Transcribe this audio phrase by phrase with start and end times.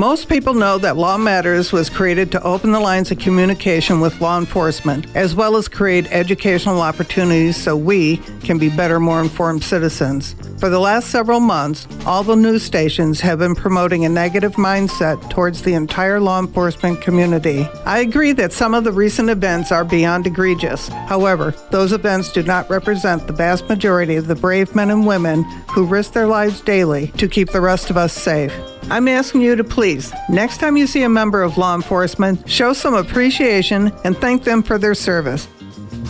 [0.00, 4.18] Most people know that Law Matters was created to open the lines of communication with
[4.22, 9.62] law enforcement, as well as create educational opportunities so we can be better, more informed
[9.62, 10.34] citizens.
[10.60, 15.30] For the last several months, all the news stations have been promoting a negative mindset
[15.30, 17.66] towards the entire law enforcement community.
[17.86, 20.88] I agree that some of the recent events are beyond egregious.
[20.88, 25.44] However, those events do not represent the vast majority of the brave men and women
[25.70, 28.52] who risk their lives daily to keep the rest of us safe.
[28.90, 32.74] I'm asking you to please, next time you see a member of law enforcement, show
[32.74, 35.48] some appreciation and thank them for their service.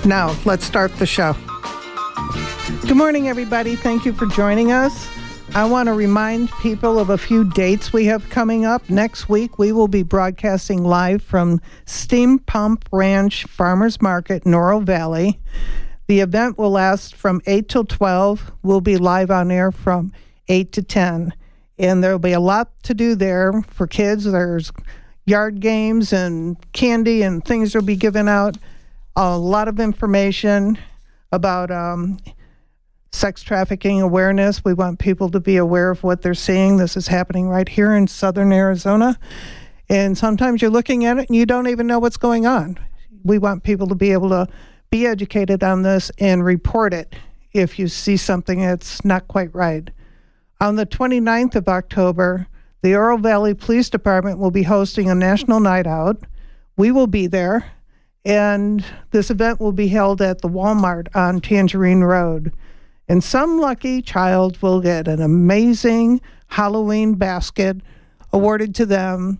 [0.04, 1.36] Now, let's start the show.
[2.14, 3.76] Good morning, everybody.
[3.76, 5.08] Thank you for joining us.
[5.54, 8.88] I want to remind people of a few dates we have coming up.
[8.88, 14.80] Next week, we will be broadcasting live from Steam Pump Ranch Farmers Market in Oro
[14.80, 15.40] Valley.
[16.06, 18.52] The event will last from 8 till 12.
[18.62, 20.12] We'll be live on air from
[20.48, 21.34] 8 to 10
[21.80, 24.24] and there'll be a lot to do there for kids.
[24.24, 24.70] There's
[25.24, 28.58] yard games and candy and things will be given out.
[29.16, 30.78] A lot of information
[31.32, 32.18] about um,
[33.12, 34.64] sex trafficking awareness.
[34.64, 36.76] We want people to be aware of what they're seeing.
[36.76, 39.18] This is happening right here in southern Arizona.
[39.88, 42.78] And sometimes you're looking at it and you don't even know what's going on.
[43.24, 44.46] We want people to be able to
[44.90, 47.14] be educated on this and report it
[47.52, 49.90] if you see something that's not quite right.
[50.60, 52.46] On the 29th of October,
[52.82, 56.18] the Oro Valley Police Department will be hosting a national night out.
[56.76, 57.70] We will be there,
[58.24, 62.52] and this event will be held at the Walmart on Tangerine Road.
[63.08, 67.78] And some lucky child will get an amazing Halloween basket
[68.32, 69.38] awarded to them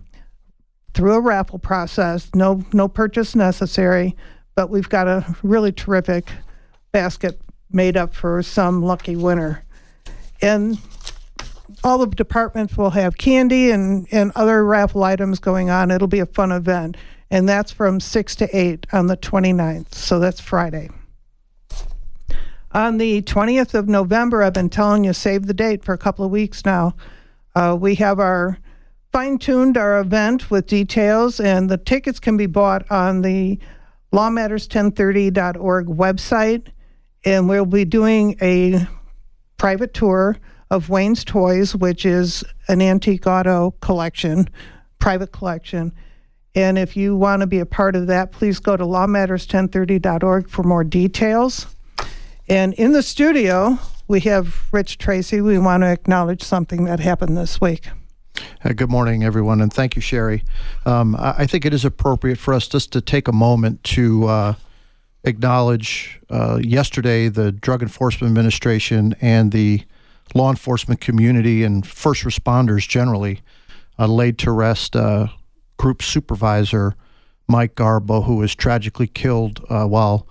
[0.93, 2.29] through a raffle process.
[2.35, 4.15] No, no purchase necessary,
[4.55, 6.31] but we've got a really terrific
[6.91, 7.39] basket
[7.71, 9.63] made up for some lucky winner.
[10.41, 10.77] And
[11.83, 15.91] all the departments will have candy and, and other raffle items going on.
[15.91, 16.97] It'll be a fun event.
[17.31, 19.95] And that's from 6 to 8 on the 29th.
[19.95, 20.89] So that's Friday.
[22.73, 26.25] On the 20th of November, I've been telling you, save the date for a couple
[26.25, 26.93] of weeks now.
[27.55, 28.57] Uh, we have our
[29.13, 33.57] fine tuned our event with details, and the tickets can be bought on the
[34.13, 36.67] lawmatters1030.org website.
[37.23, 38.87] And we'll be doing a
[39.57, 40.37] private tour
[40.69, 44.49] of Wayne's Toys, which is an antique auto collection,
[44.99, 45.93] private collection.
[46.53, 50.63] And if you want to be a part of that, please go to lawmatters1030.org for
[50.63, 51.67] more details.
[52.49, 55.39] And in the studio, we have Rich Tracy.
[55.39, 57.87] We want to acknowledge something that happened this week.
[58.63, 60.43] Uh, good morning, everyone, and thank you, Sherry.
[60.85, 64.25] Um, I, I, think it is appropriate for us just to take a moment to
[64.25, 64.53] uh,
[65.23, 69.83] acknowledge uh, yesterday the Drug Enforcement Administration and the
[70.33, 73.41] law enforcement community and first responders generally
[73.99, 75.27] uh, laid to rest uh,
[75.81, 76.95] group supervisor
[77.47, 80.27] Mike Garbo, who was tragically killed uh, while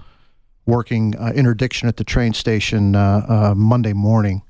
[0.64, 4.42] working uh, interdiction at the train station uh, uh, Monday morning.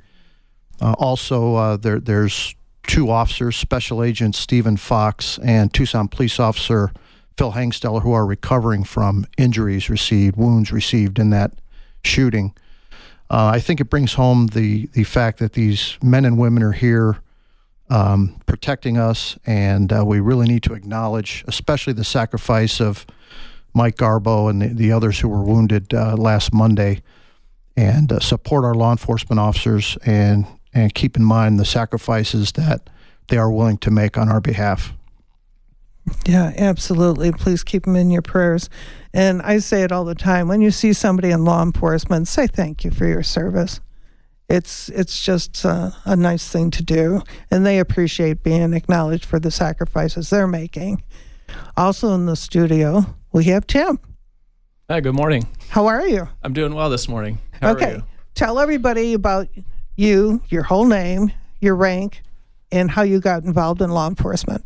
[0.83, 2.55] also, there, there's
[2.87, 6.93] two officers, Special Agent Stephen Fox and Tucson Police Officer
[7.39, 11.53] Phil Hangsteller, who are recovering from injuries received, wounds received in that
[12.05, 12.53] shooting.
[13.31, 16.73] Uh, I think it brings home the the fact that these men and women are
[16.73, 17.23] here
[17.91, 23.05] um, protecting us, and uh, we really need to acknowledge, especially the sacrifice of
[23.75, 27.03] Mike Garbo and the, the others who were wounded uh, last Monday,
[27.77, 32.89] and uh, support our law enforcement officers and and keep in mind the sacrifices that
[33.27, 34.93] they are willing to make on our behalf.
[36.27, 37.33] Yeah, absolutely.
[37.33, 38.69] Please keep them in your prayers.
[39.13, 40.47] And I say it all the time.
[40.47, 43.81] When you see somebody in law enforcement, say thank you for your service.
[44.51, 47.23] It's it's just uh, a nice thing to do,
[47.53, 51.05] and they appreciate being acknowledged for the sacrifices they're making.
[51.77, 54.01] Also in the studio, we have Tim.
[54.91, 55.47] Hi, good morning.
[55.69, 56.29] How are you?
[56.43, 57.39] I'm doing well this morning.
[57.63, 58.03] How okay.
[58.35, 59.47] Tell everybody about
[59.95, 62.21] you, your whole name, your rank,
[62.73, 64.65] and how you got involved in law enforcement.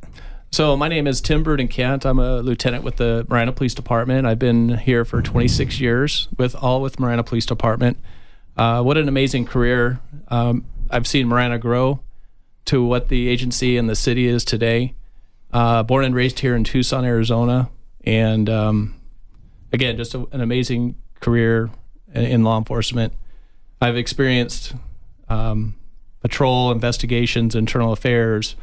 [0.51, 2.07] So my name is Tim Burden Kent.
[2.07, 4.27] I'm a lieutenant with the Marana Police Department.
[4.27, 7.99] I've been here for 26 years with all with Marana Police Department.
[8.57, 10.01] Uh, what an amazing career!
[10.29, 12.01] Um, I've seen Marana grow
[12.67, 14.95] to what the agency and the city is today.
[15.53, 17.69] Uh, born and raised here in Tucson, Arizona,
[18.05, 19.01] and um,
[19.73, 21.71] again, just a, an amazing career
[22.13, 23.13] in, in, law enforcement.
[23.81, 24.75] I've experienced
[25.29, 25.77] um,
[26.21, 28.57] patrol investigations, internal affairs,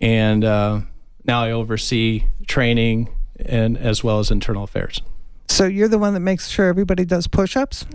[0.00, 0.80] and uh,
[1.24, 5.00] now I oversee training and as well as internal affairs.
[5.48, 7.86] So you're the one that makes sure everybody does push-ups.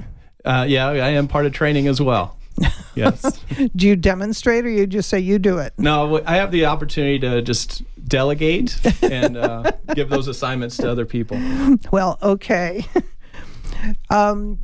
[0.46, 2.38] Uh, yeah, I am part of training as well.
[2.96, 3.40] Yes.
[3.76, 5.74] Do you demonstrate or you just say you do it?
[5.80, 11.04] No, I have the opportunity to just delegate and uh, give those assignments to other
[11.04, 11.40] people.
[11.92, 12.86] Well, okay.
[14.12, 14.60] um,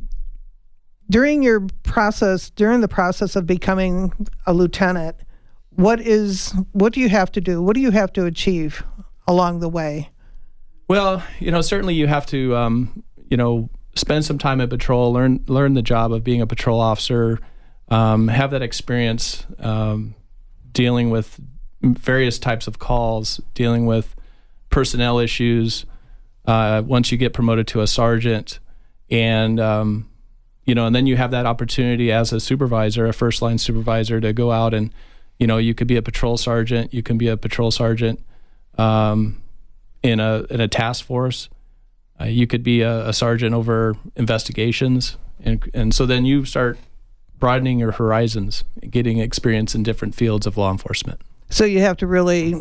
[1.08, 4.12] during your process, during the process of becoming
[4.46, 5.16] a lieutenant,
[5.70, 7.60] what is what do you have to do?
[7.60, 8.84] What do you have to achieve
[9.26, 10.10] along the way?
[10.88, 15.12] Well, you know, certainly you have to, um, you know, spend some time at patrol,
[15.12, 17.40] learn learn the job of being a patrol officer,
[17.88, 20.14] um, have that experience um,
[20.72, 21.40] dealing with
[21.82, 24.14] various types of calls, dealing with
[24.70, 25.86] personnel issues.
[26.46, 28.58] Uh, once you get promoted to a sergeant,
[29.10, 30.08] and um,
[30.64, 34.20] you know, and then you have that opportunity as a supervisor, a first line supervisor,
[34.20, 34.92] to go out and,
[35.38, 38.20] you know, you could be a patrol sergeant, you can be a patrol sergeant
[38.78, 39.42] um,
[40.02, 41.48] in a in a task force.
[42.20, 46.78] Uh, you could be a, a, sergeant over investigations, and and so then you start
[47.38, 51.20] broadening your horizons, getting experience in different fields of law enforcement.
[51.48, 52.54] So you have to really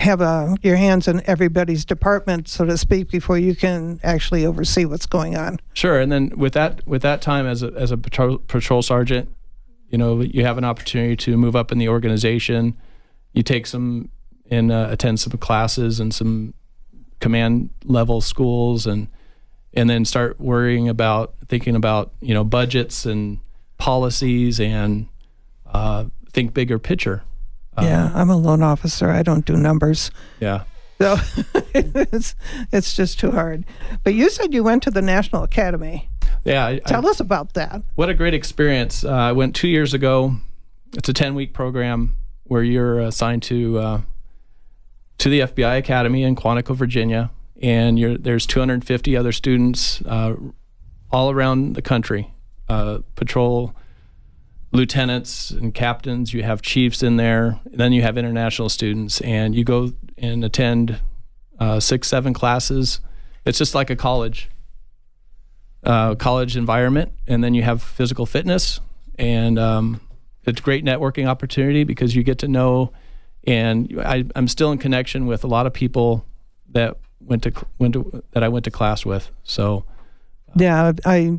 [0.00, 4.84] have a, your hands in everybody's department, so to speak, before you can actually oversee
[4.84, 5.60] what's going on.
[5.74, 9.28] Sure, and then with that with that time as a as a patrol, patrol sergeant,
[9.90, 12.76] you know you have an opportunity to move up in the organization.
[13.34, 14.08] You take some
[14.50, 16.54] and uh, attend some classes and some
[17.20, 19.08] command level schools and
[19.74, 23.38] and then start worrying about thinking about you know budgets and
[23.78, 25.08] policies and
[25.66, 27.22] uh, think bigger picture.
[27.76, 29.08] Uh, yeah, I'm a loan officer.
[29.08, 30.10] I don't do numbers.
[30.40, 30.64] Yeah.
[31.00, 31.16] So
[31.74, 32.34] it's
[32.72, 33.64] it's just too hard.
[34.02, 36.08] But you said you went to the National Academy.
[36.44, 36.66] Yeah.
[36.66, 37.82] I, Tell I, us about that.
[37.94, 39.04] What a great experience.
[39.04, 40.36] Uh, I went two years ago.
[40.94, 44.00] It's a 10 week program where you're assigned to uh,
[45.18, 47.30] to the FBI Academy in Quantico, Virginia,
[47.60, 50.34] and there's 250 other students uh,
[51.10, 52.32] all around the country,
[52.68, 53.74] uh, patrol
[54.70, 56.32] lieutenants and captains.
[56.32, 57.58] You have chiefs in there.
[57.66, 61.00] then you have international students, and you go and attend
[61.58, 63.00] uh, six, seven classes.
[63.44, 64.48] It's just like a college,
[65.82, 68.80] uh, college environment, and then you have physical fitness,
[69.18, 70.00] and um,
[70.44, 72.92] it's a great networking opportunity because you get to know
[73.46, 76.24] and I, am still in connection with a lot of people
[76.70, 79.30] that went to went to that I went to class with.
[79.44, 79.84] So,
[80.56, 81.38] yeah, I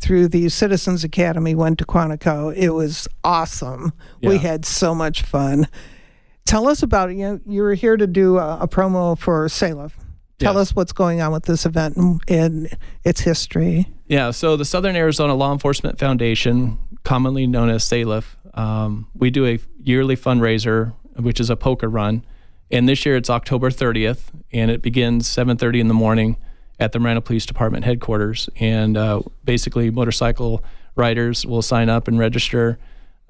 [0.00, 2.54] through the Citizens Academy went to Quantico.
[2.56, 3.92] It was awesome.
[4.20, 4.30] Yeah.
[4.30, 5.68] We had so much fun.
[6.46, 7.16] Tell us about it.
[7.16, 9.96] You know, you were here to do a, a promo for SALEF.
[10.38, 10.70] Tell yes.
[10.70, 13.86] us what's going on with this event and, and its history.
[14.06, 19.46] Yeah, so the Southern Arizona Law Enforcement Foundation, commonly known as SALEF, um, we do
[19.46, 22.24] a yearly fundraiser which is a poker run.
[22.70, 26.36] And this year it's October 30th, and it begins 7:30 in the morning
[26.78, 28.48] at the Marana Police Department headquarters.
[28.56, 30.64] And uh, basically, motorcycle
[30.94, 32.78] riders will sign up and register.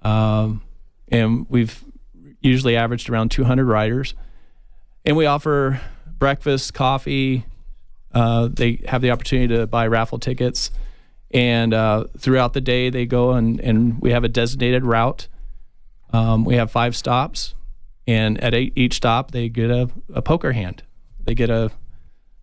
[0.02, 0.62] Um,
[1.08, 1.84] and we've
[2.40, 4.14] usually averaged around 200 riders.
[5.04, 5.80] And we offer
[6.18, 7.44] breakfast, coffee.
[8.12, 10.70] Uh, they have the opportunity to buy raffle tickets.
[11.32, 15.28] And uh, throughout the day, they go and, and we have a designated route.
[16.12, 17.54] Um, we have five stops
[18.10, 20.82] and at each stop they get a, a poker hand.
[21.24, 21.70] They get a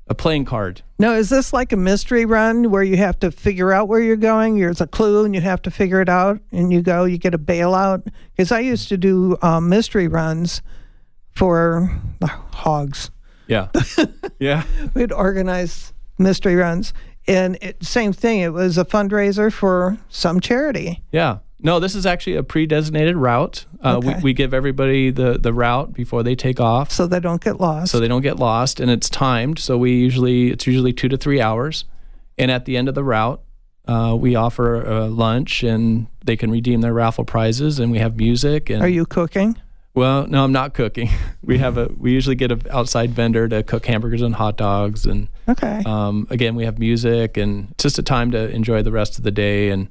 [0.09, 0.81] a playing card.
[0.99, 4.15] Now is this like a mystery run where you have to figure out where you're
[4.15, 4.57] going?
[4.57, 7.33] There's a clue and you have to figure it out and you go you get
[7.33, 8.07] a bailout?
[8.31, 10.61] Because i used to do um, mystery runs
[11.35, 13.11] for the hogs.
[13.47, 13.69] Yeah.
[14.39, 14.65] Yeah.
[14.93, 16.93] We'd organize mystery runs.
[17.27, 21.03] And it, same thing it was a fundraiser for some charity.
[21.11, 23.65] Yeah no, this is actually a pre-designated route.
[23.83, 24.15] Uh, okay.
[24.15, 27.59] we, we give everybody the, the route before they take off, so they don't get
[27.59, 27.91] lost.
[27.91, 29.57] So they don't get lost, and it's timed.
[29.59, 31.85] So we usually it's usually two to three hours,
[32.37, 33.41] and at the end of the route,
[33.87, 38.17] uh, we offer a lunch, and they can redeem their raffle prizes, and we have
[38.17, 38.69] music.
[38.69, 39.57] And are you cooking?
[39.95, 41.09] Well, no, I'm not cooking.
[41.43, 45.05] We have a we usually get an outside vendor to cook hamburgers and hot dogs,
[45.05, 45.81] and okay.
[45.85, 49.23] Um, again, we have music, and it's just a time to enjoy the rest of
[49.23, 49.89] the day and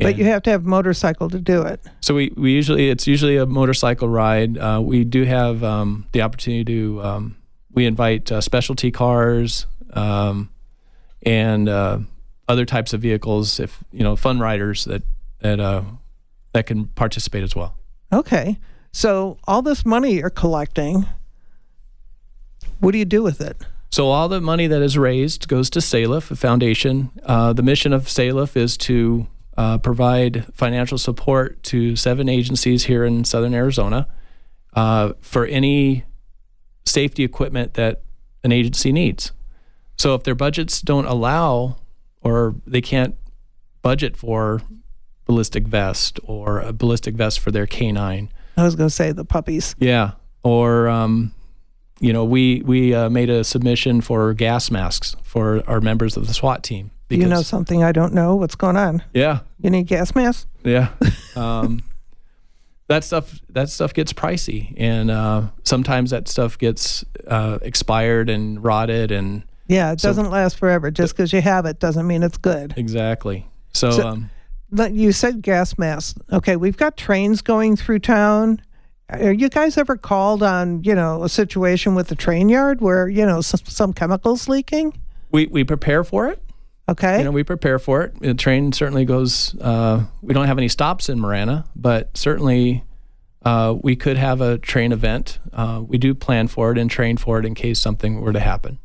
[0.00, 1.80] but you have to have a motorcycle to do it.
[2.00, 4.58] So we, we usually it's usually a motorcycle ride.
[4.58, 7.36] Uh, we do have um, the opportunity to um,
[7.72, 10.50] we invite uh, specialty cars um,
[11.22, 11.98] and uh,
[12.48, 15.02] other types of vehicles if you know fun riders that
[15.40, 15.82] that uh,
[16.52, 17.76] that can participate as well.
[18.12, 18.58] Okay,
[18.92, 21.06] so all this money you're collecting,
[22.80, 23.56] what do you do with it?
[23.90, 27.10] So all the money that is raised goes to SALEF, a foundation.
[27.24, 33.04] Uh, the mission of SALEF is to uh, provide financial support to seven agencies here
[33.04, 34.06] in southern Arizona
[34.74, 36.04] uh, for any
[36.84, 38.02] safety equipment that
[38.44, 39.32] an agency needs.
[39.98, 41.76] So if their budgets don't allow
[42.20, 43.14] or they can't
[43.82, 44.60] budget for
[45.26, 48.30] ballistic vest or a ballistic vest for their canine.
[48.56, 49.74] I was going to say the puppies.
[49.78, 51.32] Yeah, or um,
[52.00, 56.26] you know, we we uh, made a submission for gas masks for our members of
[56.26, 56.90] the SWAT team.
[57.08, 58.34] Because, you know something I don't know?
[58.34, 59.02] What's going on?
[59.14, 59.40] Yeah.
[59.60, 60.46] You need gas masks?
[60.64, 60.88] Yeah.
[61.36, 61.84] Um,
[62.88, 68.62] that stuff that stuff gets pricey, and uh, sometimes that stuff gets uh, expired and
[68.62, 70.90] rotted, and yeah, it so, doesn't last forever.
[70.90, 72.74] Just because you have it doesn't mean it's good.
[72.76, 73.46] Exactly.
[73.72, 74.30] So, so um,
[74.90, 76.18] you said gas masks.
[76.32, 78.62] Okay, we've got trains going through town.
[79.08, 83.08] Are you guys ever called on you know a situation with the train yard where
[83.08, 84.98] you know some, some chemicals leaking?
[85.32, 86.40] We we prepare for it.
[86.88, 87.18] Okay.
[87.18, 88.18] You know, we prepare for it.
[88.20, 89.56] The train certainly goes.
[89.60, 92.84] Uh, we don't have any stops in Marana, but certainly
[93.44, 95.38] uh, we could have a train event.
[95.52, 98.40] Uh, we do plan for it and train for it in case something were to
[98.40, 98.78] happen.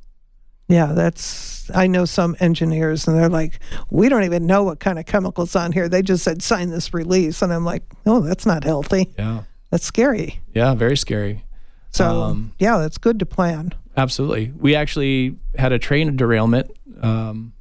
[0.68, 1.70] Yeah, that's.
[1.76, 5.56] I know some engineers, and they're like, "We don't even know what kind of chemicals
[5.56, 9.12] on here." They just said sign this release, and I'm like, "Oh, that's not healthy.
[9.18, 10.40] Yeah, that's scary.
[10.54, 11.44] Yeah, very scary."
[11.92, 13.74] So um, yeah, that's good to plan.
[13.98, 14.54] Absolutely.
[14.58, 16.72] We actually had a train derailment.
[17.02, 17.52] Um,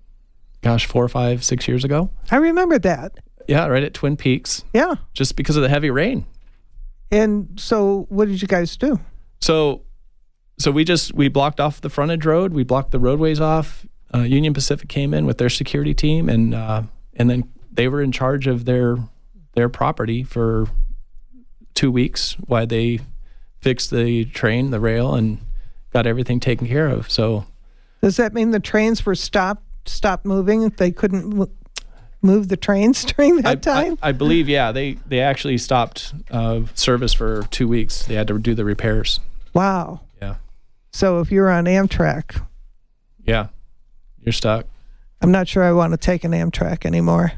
[0.62, 2.10] gosh, four, five, six years ago.
[2.30, 3.12] I remember that.
[3.48, 4.64] Yeah, right at Twin Peaks.
[4.72, 4.94] Yeah.
[5.12, 6.26] Just because of the heavy rain.
[7.10, 9.00] And so, what did you guys do?
[9.40, 9.82] So,
[10.58, 12.52] so we just we blocked off the frontage road.
[12.52, 13.86] We blocked the roadways off.
[14.14, 16.82] Uh, Union Pacific came in with their security team, and uh,
[17.14, 18.98] and then they were in charge of their
[19.54, 20.68] their property for
[21.74, 23.00] two weeks while they
[23.60, 25.38] fixed the train, the rail, and
[25.92, 27.10] got everything taken care of.
[27.10, 27.46] So,
[28.02, 30.68] does that mean the trains were stopped stopped moving?
[30.70, 31.48] They couldn't
[32.22, 33.98] move the trains during that I, time?
[34.02, 34.72] I, I, believe, yeah.
[34.72, 38.06] They they actually stopped uh, service for two weeks.
[38.06, 39.20] They had to do the repairs.
[39.54, 40.00] Wow.
[40.20, 40.36] Yeah.
[40.92, 42.44] So if you're on Amtrak,
[43.24, 43.48] yeah,
[44.20, 44.66] you're stuck.
[45.22, 47.32] I'm not sure I want to take an Amtrak anymore.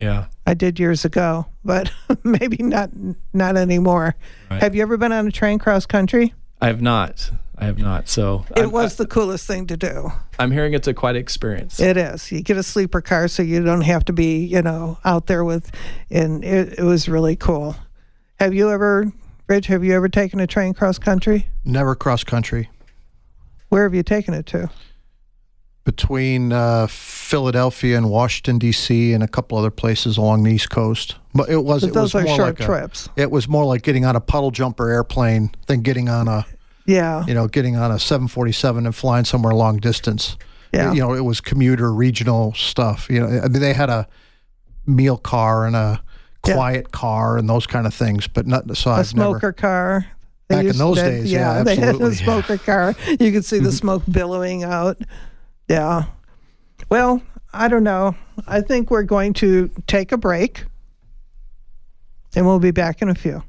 [0.00, 0.26] Yeah.
[0.46, 1.90] I did years ago, but
[2.24, 2.90] maybe not
[3.32, 4.16] not anymore.
[4.50, 4.60] Right.
[4.60, 6.34] Have you ever been on a train cross country?
[6.60, 7.30] I have not.
[7.58, 8.08] I have not.
[8.08, 10.10] So it I'm, was the coolest thing to do.
[10.38, 11.78] I'm hearing it's a quite experience.
[11.80, 12.32] It is.
[12.32, 15.44] You get a sleeper car, so you don't have to be, you know, out there
[15.44, 15.70] with.
[16.10, 17.76] And it, it was really cool.
[18.40, 19.12] Have you ever,
[19.48, 19.66] Rich?
[19.66, 21.46] Have you ever taken a train cross country?
[21.64, 22.70] Never cross country.
[23.68, 24.70] Where have you taken it to?
[25.84, 29.12] Between uh, Philadelphia and Washington D.C.
[29.12, 31.16] and a couple other places along the East Coast.
[31.34, 31.82] But it was.
[31.82, 33.08] But it those was are more short like trips.
[33.16, 36.46] A, it was more like getting on a puddle jumper airplane than getting on a
[36.86, 37.24] yeah.
[37.26, 40.36] You know, getting on a 747 and flying somewhere long distance.
[40.72, 40.92] Yeah.
[40.92, 43.08] You know, it was commuter regional stuff.
[43.10, 44.08] You know, I mean, they had a
[44.86, 46.02] meal car and a
[46.42, 46.98] quiet yeah.
[46.98, 50.06] car and those kind of things, but not so a I've smoker never, car.
[50.48, 52.94] They back in those days, yeah, yeah they had a smoker car.
[53.08, 53.76] You could see the mm-hmm.
[53.76, 54.98] smoke billowing out.
[55.68, 56.04] Yeah.
[56.88, 57.22] Well,
[57.52, 58.16] I don't know.
[58.46, 60.64] I think we're going to take a break,
[62.34, 63.42] and we'll be back in a few.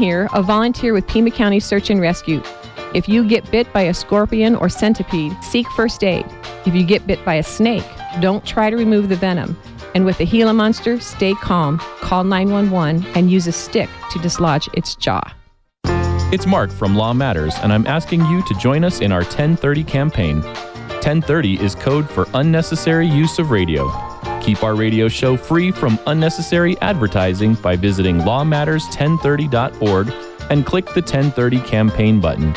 [0.00, 2.42] Here, a volunteer with Pima County Search and Rescue.
[2.94, 6.24] If you get bit by a scorpion or centipede, seek first aid.
[6.64, 7.84] If you get bit by a snake,
[8.18, 9.60] don't try to remove the venom.
[9.94, 14.70] And with the Gila monster, stay calm, call 911, and use a stick to dislodge
[14.72, 15.20] its jaw.
[16.32, 19.84] It's Mark from Law Matters, and I'm asking you to join us in our 1030
[19.84, 20.40] campaign.
[20.40, 24.09] 1030 is code for unnecessary use of radio.
[24.40, 30.12] Keep our radio show free from unnecessary advertising by visiting lawmatters1030.org
[30.50, 32.54] and click the 1030 campaign button.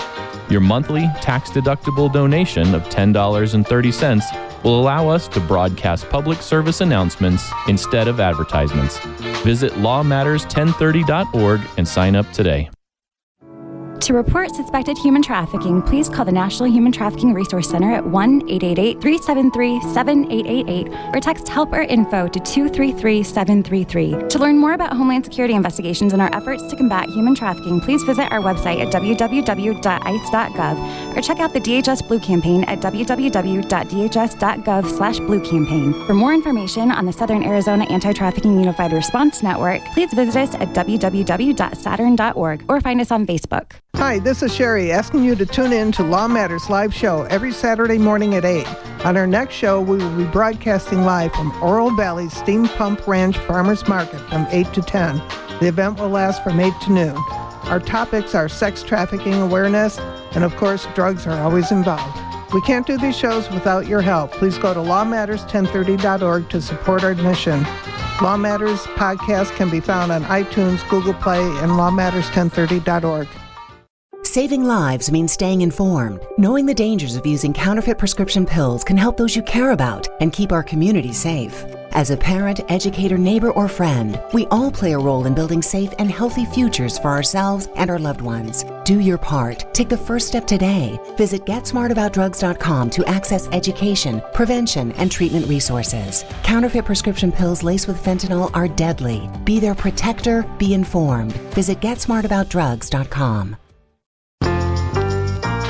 [0.50, 7.50] Your monthly tax deductible donation of $10.30 will allow us to broadcast public service announcements
[7.68, 9.00] instead of advertisements.
[9.44, 12.70] Visit lawmatters1030.org and sign up today.
[14.04, 18.50] To report suspected human trafficking, please call the National Human Trafficking Resource Center at 1
[18.50, 24.28] 888 373 7888 or text help or info to 233 733.
[24.28, 28.04] To learn more about Homeland Security investigations and our efforts to combat human trafficking, please
[28.04, 29.78] visit our website at www.ice.gov
[31.16, 33.38] or check out the DHS Blue Campaign at www.dhs.gov
[34.98, 35.94] slash blue campaign.
[36.08, 40.74] For more information on the Southern Arizona Anti-Trafficking Unified Response Network, please visit us at
[40.74, 43.72] www.saturn.org or find us on Facebook.
[43.98, 47.54] Hi, this is Sherry asking you to tune in to Law Matters live show every
[47.54, 48.68] Saturday morning at 8.
[49.06, 53.38] On our next show, we will be broadcasting live from Oro Valley Steam Pump Ranch
[53.38, 55.18] Farmers Market from 8 to 10.
[55.60, 57.16] The event will last from 8 to noon.
[57.66, 60.00] Our topics are sex trafficking awareness,
[60.34, 62.20] and of course, drugs are always involved.
[62.52, 64.32] We can't do these shows without your help.
[64.32, 67.64] Please go to lawmatters1030.org to support our mission.
[68.22, 73.28] Law Matters podcast can be found on iTunes, Google Play, and lawmatters1030.org.
[74.34, 76.26] Saving lives means staying informed.
[76.40, 80.34] Knowing the dangers of using counterfeit prescription pills can help those you care about and
[80.34, 81.64] keep our community safe.
[81.92, 85.94] As a parent, educator, neighbor, or friend, we all play a role in building safe
[86.00, 88.66] and healthy futures for ourselves and our loved ones.
[88.86, 89.72] Do your part.
[89.72, 91.00] Take the first step today.
[91.16, 96.26] Visit GetSmartAboutDrugs.com to access education, prevention, and treatment resources.
[96.42, 99.30] Counterfeit prescription pills laced with fentanyl are deadly.
[99.44, 101.34] Be their protector, be informed.
[101.54, 103.58] Visit GetSmartAboutDrugs.com.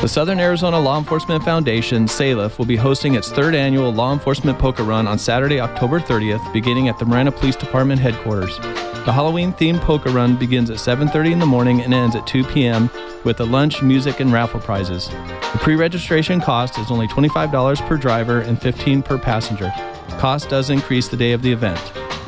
[0.04, 4.60] The Southern Arizona Law Enforcement Foundation, SALEF, will be hosting its third annual Law Enforcement
[4.60, 8.58] Poker Run on Saturday, October 30th, beginning at the Marana Police Department headquarters.
[8.58, 12.90] The Halloween-themed poker run begins at 7:30 in the morning and ends at 2 p.m.
[13.24, 15.08] with a lunch, music, and raffle prizes.
[15.08, 19.72] The pre-registration cost is only $25 per driver and 15 per passenger.
[20.20, 21.80] Cost does increase the day of the event.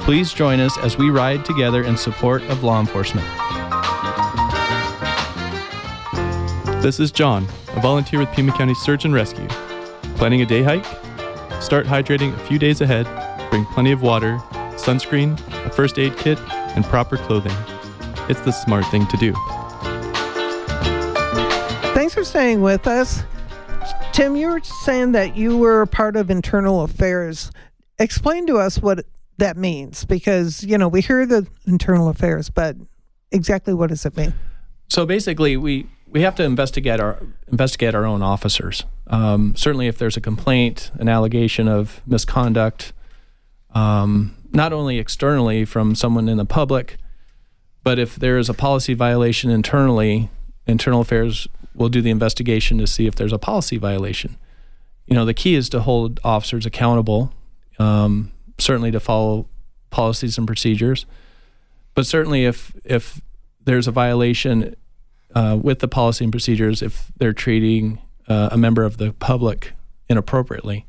[0.05, 3.27] Please join us as we ride together in support of law enforcement.
[6.81, 9.47] This is John, a volunteer with Pima County Search and Rescue.
[10.15, 10.85] Planning a day hike?
[11.61, 13.05] Start hydrating a few days ahead.
[13.49, 14.37] Bring plenty of water,
[14.75, 17.55] sunscreen, a first aid kit, and proper clothing.
[18.29, 19.33] It's the smart thing to do.
[21.93, 23.23] Thanks for staying with us.
[24.13, 27.51] Tim, you were saying that you were a part of internal affairs.
[27.99, 29.05] Explain to us what
[29.37, 32.77] that means because, you know, we hear the internal affairs, but
[33.31, 34.33] exactly what does it mean?
[34.87, 37.21] So basically, we we have to investigate our
[37.51, 38.85] investigate our own officers.
[39.07, 42.93] Um, certainly, if there's a complaint, an allegation of misconduct,
[43.73, 46.97] um, not only externally from someone in the public,
[47.83, 50.29] but if there is a policy violation internally,
[50.65, 54.37] internal affairs will do the investigation to see if there's a policy violation.
[55.05, 57.33] You know, the key is to hold officers accountable,
[57.77, 59.47] um, certainly to follow
[59.91, 61.05] policies and procedures,
[61.93, 63.21] but certainly if if
[63.63, 64.75] there's a violation
[65.35, 69.73] uh, with the policy and procedures if they're treating uh, a member of the public
[70.09, 70.85] inappropriately.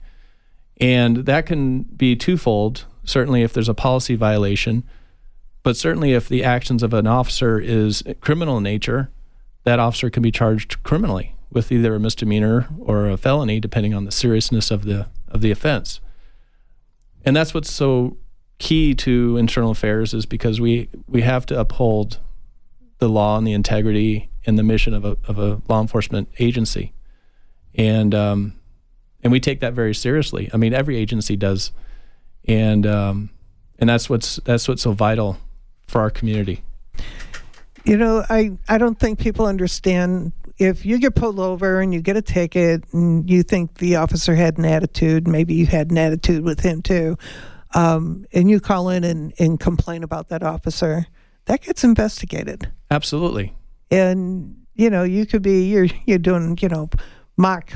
[0.81, 2.87] And that can be twofold.
[3.05, 4.85] Certainly, if there's a policy violation,
[5.63, 9.11] but certainly if the actions of an officer is criminal in nature,
[9.65, 14.05] that officer can be charged criminally with either a misdemeanor or a felony, depending on
[14.05, 16.01] the seriousness of the of the offense.
[17.25, 18.17] And that's what's so
[18.59, 22.19] key to internal affairs is because we we have to uphold
[22.99, 26.93] the law and the integrity and the mission of a, of a law enforcement agency.
[27.75, 28.55] And, um,
[29.23, 30.49] and we take that very seriously.
[30.55, 31.73] I mean, every agency does.
[32.47, 33.31] And, um,
[33.79, 35.37] and that's what's, that's what's so vital
[35.87, 36.63] for our community.
[37.85, 42.01] You know, I, I don't think people understand if you get pulled over and you
[42.01, 45.99] get a ticket and you think the officer had an attitude, maybe you had an
[45.99, 47.17] attitude with him too,
[47.75, 51.07] um, and you call in and, and complain about that officer,
[51.45, 52.73] that gets investigated.
[52.91, 53.53] Absolutely.
[53.91, 56.91] And you know, you could be you're you're doing you know
[57.37, 57.73] Mach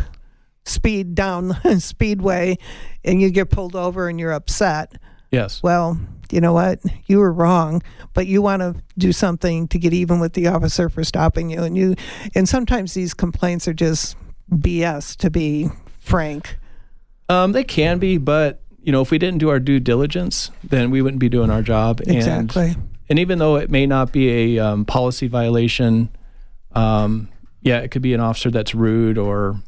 [0.64, 2.58] speed down the speedway,
[3.04, 4.94] and you get pulled over and you're upset.
[5.30, 5.62] Yes.
[5.62, 5.98] Well,
[6.30, 6.80] you know what?
[7.06, 7.82] You were wrong,
[8.14, 11.62] but you want to do something to get even with the officer for stopping you,
[11.62, 11.94] and you
[12.34, 14.16] and sometimes these complaints are just
[14.50, 15.16] BS.
[15.18, 15.68] To be
[15.98, 16.56] frank.
[17.28, 20.90] Um, they can be, but you know, if we didn't do our due diligence, then
[20.90, 22.00] we wouldn't be doing our job.
[22.06, 22.70] Exactly.
[22.70, 26.08] And and even though it may not be a um, policy violation,
[26.72, 27.28] um,
[27.60, 29.60] yeah, it could be an officer that's rude or,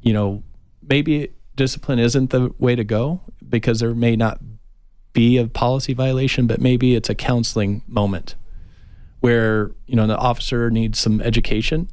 [0.00, 0.42] you know,
[0.82, 4.40] maybe discipline isn't the way to go because there may not
[5.12, 8.34] be a policy violation, but maybe it's a counseling moment
[9.20, 11.86] where, you know, the officer needs some education.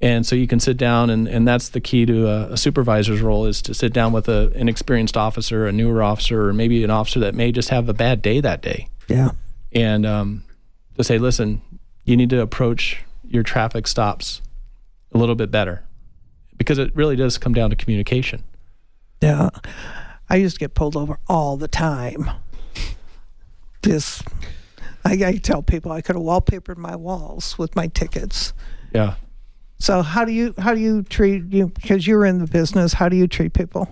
[0.00, 3.20] And so you can sit down, and, and that's the key to a, a supervisor's
[3.20, 6.82] role is to sit down with a, an experienced officer, a newer officer, or maybe
[6.82, 8.88] an officer that may just have a bad day that day.
[9.06, 9.30] Yeah
[9.74, 10.44] and um,
[10.96, 11.60] to say, listen,
[12.04, 14.40] you need to approach your traffic stops
[15.12, 15.82] a little bit better
[16.56, 18.44] because it really does come down to communication.
[19.20, 19.50] Yeah.
[20.28, 22.30] I used to get pulled over all the time.
[23.82, 24.22] Just,
[25.04, 28.52] I, I tell people I could have wallpapered my walls with my tickets.
[28.94, 29.14] Yeah.
[29.78, 32.92] So how do you how do you treat you because you're in the business?
[32.94, 33.88] How do you treat people?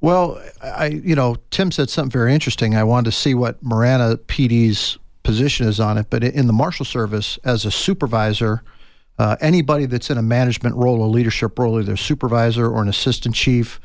[0.00, 2.74] Well, I you know Tim said something very interesting.
[2.74, 6.84] I wanted to see what Marana PD's position is on it, but in the Marshal
[6.84, 8.62] Service, as a supervisor,
[9.18, 13.34] uh, anybody that's in a management role, a leadership role, either supervisor or an assistant
[13.34, 13.80] chief,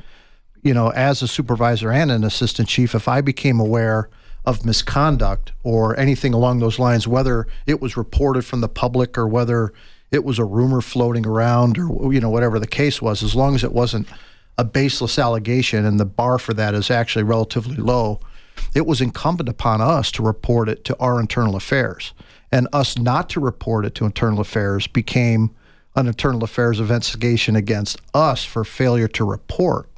[0.61, 4.09] you know, as a supervisor and an assistant chief, if I became aware
[4.45, 9.27] of misconduct or anything along those lines, whether it was reported from the public or
[9.27, 9.73] whether
[10.11, 13.55] it was a rumor floating around or, you know, whatever the case was, as long
[13.55, 14.07] as it wasn't
[14.57, 18.19] a baseless allegation and the bar for that is actually relatively low,
[18.73, 22.13] it was incumbent upon us to report it to our internal affairs.
[22.51, 25.51] And us not to report it to internal affairs became
[25.95, 29.89] an internal affairs investigation against us for failure to report.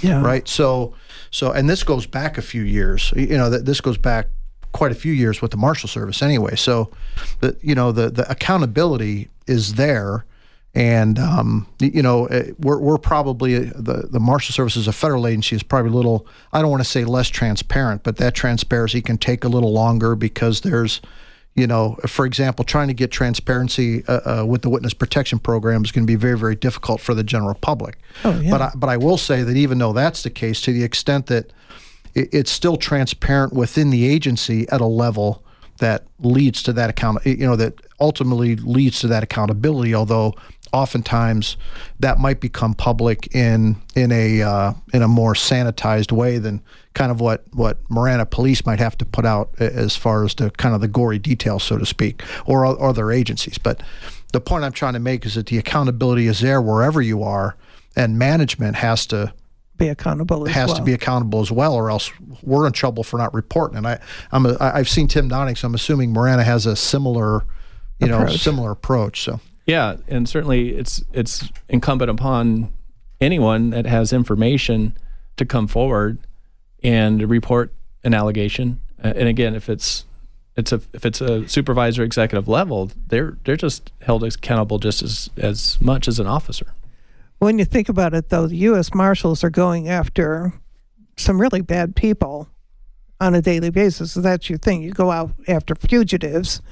[0.00, 0.22] Yeah.
[0.22, 0.46] Right.
[0.48, 0.94] So,
[1.30, 3.12] so, and this goes back a few years.
[3.16, 4.28] You know, that this goes back
[4.72, 6.56] quite a few years with the Marshal Service anyway.
[6.56, 6.90] So,
[7.40, 10.24] the you know the the accountability is there,
[10.74, 15.26] and um, you know eh, we're we're probably the the Marshal Service as a federal
[15.26, 19.00] agency is probably a little I don't want to say less transparent, but that transparency
[19.00, 21.00] can take a little longer because there's
[21.54, 25.84] you know, for example, trying to get transparency uh, uh, with the witness protection program
[25.84, 27.96] is going to be very, very difficult for the general public.
[28.24, 28.50] Oh, yeah.
[28.50, 31.26] But I, but I will say that even though that's the case, to the extent
[31.26, 31.52] that
[32.14, 35.44] it, it's still transparent within the agency at a level
[35.78, 39.94] that leads to that account, you know, that ultimately leads to that accountability.
[39.94, 40.34] Although
[40.74, 41.56] oftentimes
[42.00, 46.60] that might become public in in a uh, in a more sanitized way than
[46.94, 50.50] kind of what what Marana Police might have to put out as far as the
[50.50, 53.56] kind of the gory details, so to speak, or other agencies.
[53.56, 53.82] But
[54.32, 57.56] the point I'm trying to make is that the accountability is there wherever you are,
[57.94, 59.32] and management has to
[59.76, 60.76] be accountable has well.
[60.76, 62.10] to be accountable as well, or else
[62.42, 63.78] we're in trouble for not reporting.
[63.78, 64.00] And I,
[64.32, 67.44] I'm a, I've seen Tim Downing, so I'm assuming Marana has a similar,
[68.00, 68.30] you approach.
[68.30, 69.22] know, similar approach.
[69.22, 72.72] So yeah, and certainly it's it's incumbent upon
[73.20, 74.96] anyone that has information
[75.36, 76.18] to come forward
[76.82, 77.72] and report
[78.04, 78.80] an allegation.
[79.02, 80.04] Uh, and again, if it's
[80.56, 85.30] it's a if it's a supervisor executive level, they're they're just held accountable just as
[85.36, 86.74] as much as an officer.
[87.38, 88.94] When you think about it, though, the U.S.
[88.94, 90.52] Marshals are going after
[91.16, 92.48] some really bad people
[93.20, 94.12] on a daily basis.
[94.12, 94.82] So that's your thing.
[94.82, 96.62] You go out after fugitives,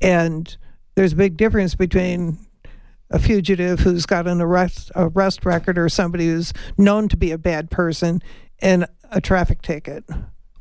[0.00, 0.54] and
[0.96, 2.38] there's a big difference between
[3.10, 7.38] a fugitive who's got an arrest arrest record or somebody who's known to be a
[7.38, 8.20] bad person
[8.58, 10.04] and a traffic ticket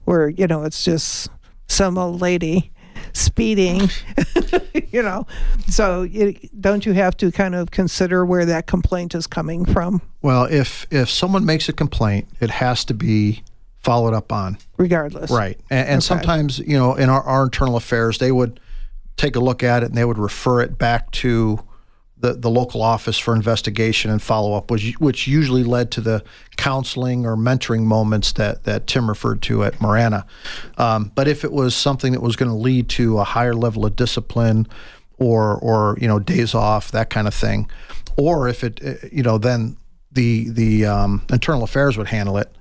[0.03, 1.29] where you know it's just
[1.67, 2.71] some old lady
[3.13, 3.89] speeding
[4.91, 5.25] you know.
[5.67, 6.07] So
[6.59, 10.01] don't you have to kind of consider where that complaint is coming from?
[10.21, 13.41] Well if if someone makes a complaint it has to be
[13.79, 14.57] followed up on.
[14.77, 15.31] Regardless.
[15.31, 15.59] Right.
[15.69, 16.05] And, and okay.
[16.05, 18.59] sometimes you know in our, our internal affairs they would
[19.17, 21.59] take a look at it and they would refer it back to
[22.17, 26.23] the, the local office for investigation and follow up, which, which usually led to the
[26.55, 30.25] counseling or mentoring moments that, that Tim referred to at Marana.
[30.77, 33.85] Um, but if it was something that was going to lead to a higher level
[33.85, 34.67] of discipline
[35.17, 37.69] or, or you know days off, that kind of thing,
[38.17, 39.77] or if it you know then
[40.11, 42.54] the the um, internal affairs would handle it.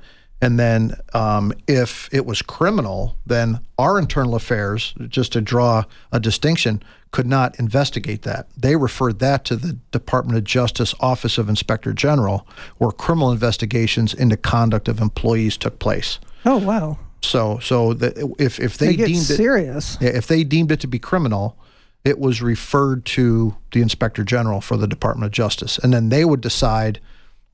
[0.44, 6.20] And then um, if it was criminal, then our internal affairs, just to draw a
[6.20, 8.48] distinction, could not investigate that.
[8.54, 14.12] They referred that to the Department of Justice Office of Inspector General, where criminal investigations
[14.12, 16.18] into conduct of employees took place.
[16.44, 16.98] Oh wow!
[17.22, 20.86] So, so the, if if they, they deemed serious, it, if they deemed it to
[20.86, 21.56] be criminal,
[22.04, 26.26] it was referred to the Inspector General for the Department of Justice, and then they
[26.26, 27.00] would decide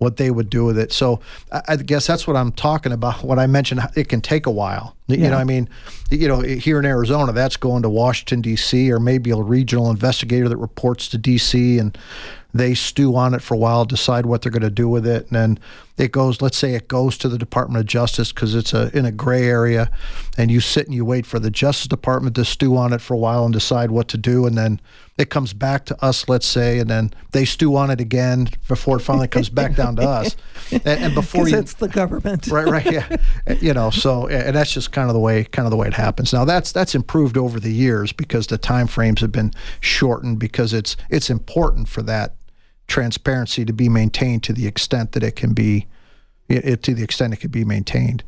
[0.01, 0.93] what they would do with it.
[0.93, 1.21] So
[1.53, 3.23] I, I guess that's what I'm talking about.
[3.23, 4.97] What I mentioned, it can take a while.
[5.09, 5.31] You yeah.
[5.31, 5.69] know, I mean,
[6.11, 8.91] you know, here in Arizona, that's going to Washington D.C.
[8.91, 11.79] or maybe a regional investigator that reports to D.C.
[11.79, 11.99] and
[12.55, 15.27] they stew on it for a while, decide what they're going to do with it,
[15.27, 15.59] and then
[16.01, 16.41] it goes.
[16.41, 19.45] Let's say it goes to the Department of Justice because it's a in a gray
[19.45, 19.91] area,
[20.39, 23.15] and you sit and you wait for the Justice Department to stew on it for
[23.15, 24.81] a while and decide what to do, and then
[25.19, 26.27] it comes back to us.
[26.27, 29.97] Let's say, and then they stew on it again before it finally comes back down
[29.97, 30.37] to us,
[30.73, 32.67] and, and before you, it's the government, right?
[32.67, 33.17] Right, yeah,
[33.61, 33.91] you know.
[33.91, 36.33] So, and that's just kind of the way kind of the way it happens.
[36.33, 40.73] Now, that's that's improved over the years because the time frames have been shortened because
[40.73, 42.37] it's it's important for that
[42.91, 45.87] transparency to be maintained to the extent that it can be,
[46.49, 48.23] it, to the extent it can be maintained.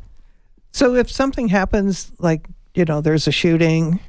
[0.71, 3.99] So if something happens, like you know, there's a shooting,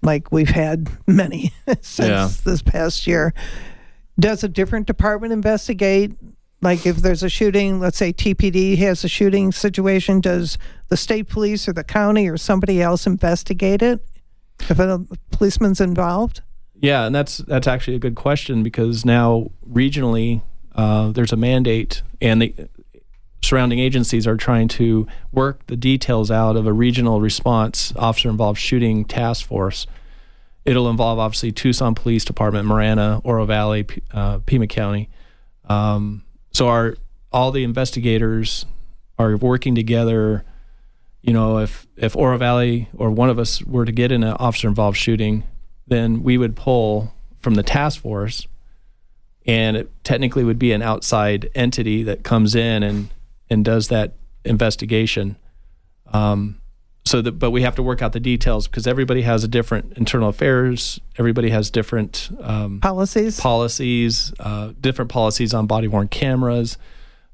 [0.00, 2.30] like we've had many since yeah.
[2.44, 3.34] this past year,
[4.18, 6.12] does a different department investigate?
[6.62, 10.56] Like if there's a shooting, let's say TPD has a shooting situation, does
[10.88, 14.00] the state police or the county or somebody else investigate it
[14.70, 16.40] if a policeman's involved?
[16.80, 20.42] Yeah, and that's that's actually a good question because now regionally
[20.74, 22.54] uh, there's a mandate, and the
[23.42, 28.58] surrounding agencies are trying to work the details out of a regional response officer involved
[28.58, 29.86] shooting task force.
[30.64, 35.08] It'll involve obviously Tucson Police Department, Marana, Oro Valley, uh, Pima County.
[35.68, 36.96] Um, so our
[37.32, 38.66] all the investigators
[39.18, 40.44] are working together.
[41.22, 44.34] You know, if if Oro Valley or one of us were to get in an
[44.34, 45.44] officer involved shooting,
[45.86, 48.46] then we would pull from the task force,
[49.46, 53.08] and it technically would be an outside entity that comes in and
[53.48, 55.36] and does that investigation.
[56.12, 56.60] Um,
[57.04, 59.96] so that, but we have to work out the details because everybody has a different
[59.96, 61.00] internal affairs.
[61.18, 63.38] Everybody has different um, Policies?
[63.38, 66.78] policies, uh, different policies on body worn cameras.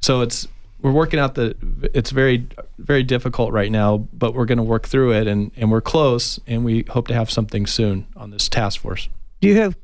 [0.00, 0.46] So it's
[0.82, 1.56] we're working out the.
[1.94, 2.46] It's very
[2.78, 6.38] very difficult right now, but we're going to work through it, and and we're close,
[6.46, 9.08] and we hope to have something soon on this task force.
[9.40, 9.76] Do you have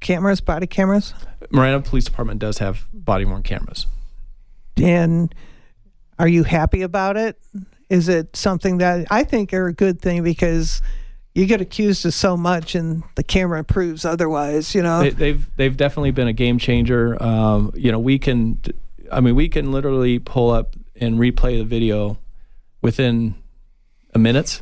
[0.00, 1.14] cameras, body cameras?
[1.50, 3.86] Marana Police Department does have body worn cameras.
[4.76, 5.34] And
[6.18, 7.38] are you happy about it?
[7.88, 10.82] Is it something that I think are a good thing because
[11.34, 15.02] you get accused of so much and the camera proves otherwise, you know?
[15.02, 17.22] They, they've they've definitely been a game changer.
[17.22, 18.58] Um, you know, we can,
[19.10, 22.18] I mean, we can literally pull up and replay the video
[22.82, 23.34] within
[24.14, 24.60] a minute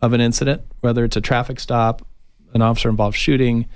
[0.00, 2.06] of an incident, whether it's a traffic stop,
[2.54, 3.66] an officer involved shooting,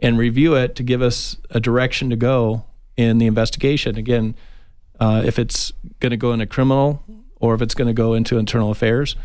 [0.00, 2.64] and review it to give us a direction to go
[2.96, 3.96] in the investigation.
[3.96, 4.34] Again,
[5.00, 7.02] uh, if it's going to go in a criminal
[7.36, 9.16] or if it's going to go into internal affairs,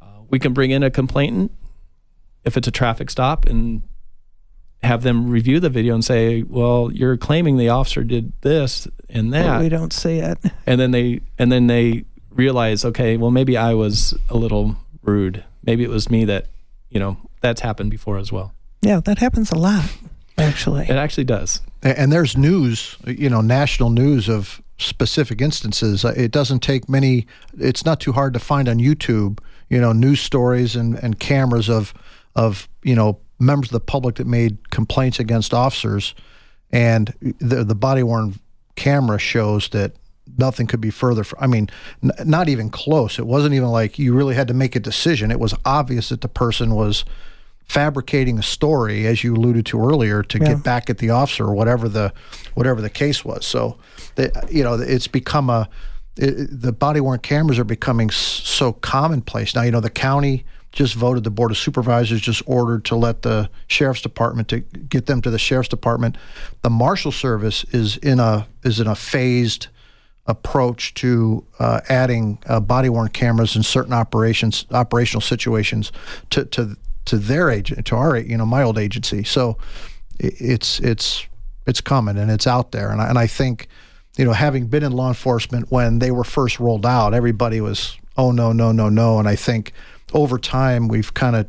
[0.00, 1.52] uh, we can bring in a complainant
[2.44, 3.82] if it's a traffic stop and
[4.82, 9.30] have them review the video and say, "Well, you're claiming the officer did this and
[9.30, 10.38] But that," we don't see it.
[10.66, 15.44] and then they and then they realize, okay, well, maybe I was a little rude.
[15.64, 16.46] Maybe it was me that,
[16.90, 18.54] you know, that's happened before as well.
[18.80, 19.84] Yeah, that happens a lot,
[20.38, 20.84] actually.
[20.84, 21.60] It actually does.
[21.82, 26.04] And there's news, you know, national news of specific instances.
[26.04, 27.26] Uh, It doesn't take many,
[27.58, 31.68] it's not too hard to find on YouTube, you know, news stories and, and cameras
[31.68, 31.92] of,
[32.34, 36.14] of, you know, members of the public that made complaints against officers.
[36.70, 38.38] And the, the body worn
[38.76, 39.92] camera shows that
[40.38, 41.24] nothing could be further.
[41.24, 41.68] From, I mean,
[42.02, 43.18] n- not even close.
[43.18, 45.30] It wasn't even like you really had to make a decision.
[45.30, 47.04] It was obvious that the person was
[47.64, 50.48] fabricating a story, as you alluded to earlier, to Yeah.
[50.54, 52.12] get back at the officer or whatever the
[52.54, 53.46] whatever the case was.
[53.46, 53.78] So,
[54.16, 55.68] the, you know, it's become a
[56.16, 59.62] it, the body worn cameras are becoming s- so commonplace now.
[59.62, 61.22] You know, the county just voted.
[61.24, 65.30] The board of supervisors just ordered to let the sheriff's department to get them to
[65.30, 66.16] the sheriff's department.
[66.62, 69.68] The marshal service is in a is in a phased
[70.26, 75.90] approach to uh, adding uh, body worn cameras in certain operations operational situations
[76.30, 79.58] to to to their agent to our you know my old agency so
[80.20, 81.26] it's it's
[81.66, 83.66] it's coming and it's out there and I, and I think
[84.16, 87.96] you know having been in law enforcement when they were first rolled out everybody was
[88.16, 89.72] oh no no no no and I think
[90.12, 91.46] over time we've kind of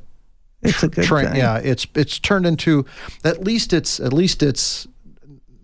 [0.62, 1.36] It's a good thing.
[1.36, 2.86] yeah it's it's turned into
[3.24, 4.88] at least it's at least it's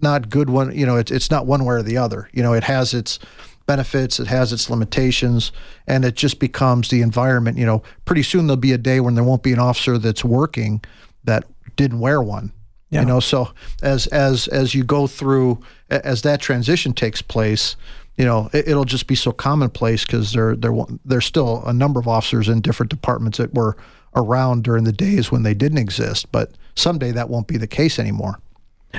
[0.02, 2.54] not good one you know it's it's not one way or the other you know
[2.54, 3.20] it has its
[3.66, 5.52] benefits it has its limitations
[5.88, 9.14] and it just becomes the environment you know pretty soon there'll be a day when
[9.16, 10.82] there won't be an officer that's working
[11.26, 11.44] that
[11.76, 12.52] didn't wear one
[12.90, 13.02] Yeah.
[13.02, 13.52] you know so
[13.84, 15.60] as as as you go through
[15.90, 17.76] as that transition takes place
[18.20, 20.74] you know it, it'll just be so commonplace because there there
[21.06, 23.76] there's still a number of officers in different departments that were
[24.16, 27.98] around during the days when they didn't exist but someday that won't be the case
[27.98, 28.40] anymore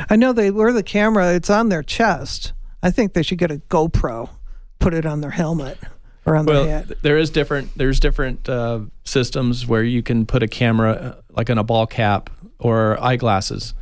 [0.09, 2.53] I know they wear the camera, it's on their chest.
[2.81, 4.31] I think they should get a GoPro,
[4.79, 5.79] put it on their helmet
[6.25, 6.87] or on Well, their head.
[6.87, 7.77] th- there is different.
[7.77, 11.89] There's different uh, systems where you can put a camera, uh, like in a ball
[11.89, 12.31] cap
[12.61, 13.75] or eyeglasses,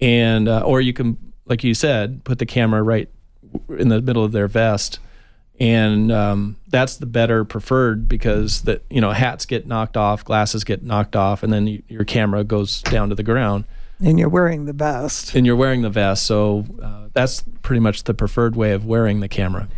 [0.00, 3.15] and uh, or you can, like you said, put the camera right w-
[3.78, 4.98] in the middle of their vest,
[5.58, 10.64] and um, that's the better preferred because that you know hats get knocked off, glasses
[10.64, 13.64] get knocked off, and then y your camera goes down to the ground,
[14.00, 15.34] And you're wearing the vest.
[15.34, 16.24] and you're wearing the vest.
[16.26, 19.68] So uh, that's pretty much the preferred way of wearing the camera.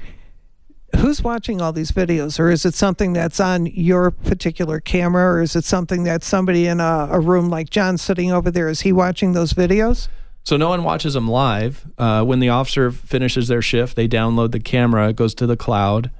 [0.96, 2.40] Who's watching all these videos?
[2.40, 5.34] Or is it something that's on your particular camera?
[5.34, 8.68] Or is it something that somebody in a, a room like John sitting over there,
[8.70, 10.08] is he watching those videos?
[10.48, 11.86] So no one watches them live.
[11.98, 15.10] Uh, when the officer finishes their shift, they download the camera.
[15.10, 16.10] It goes to the cloud,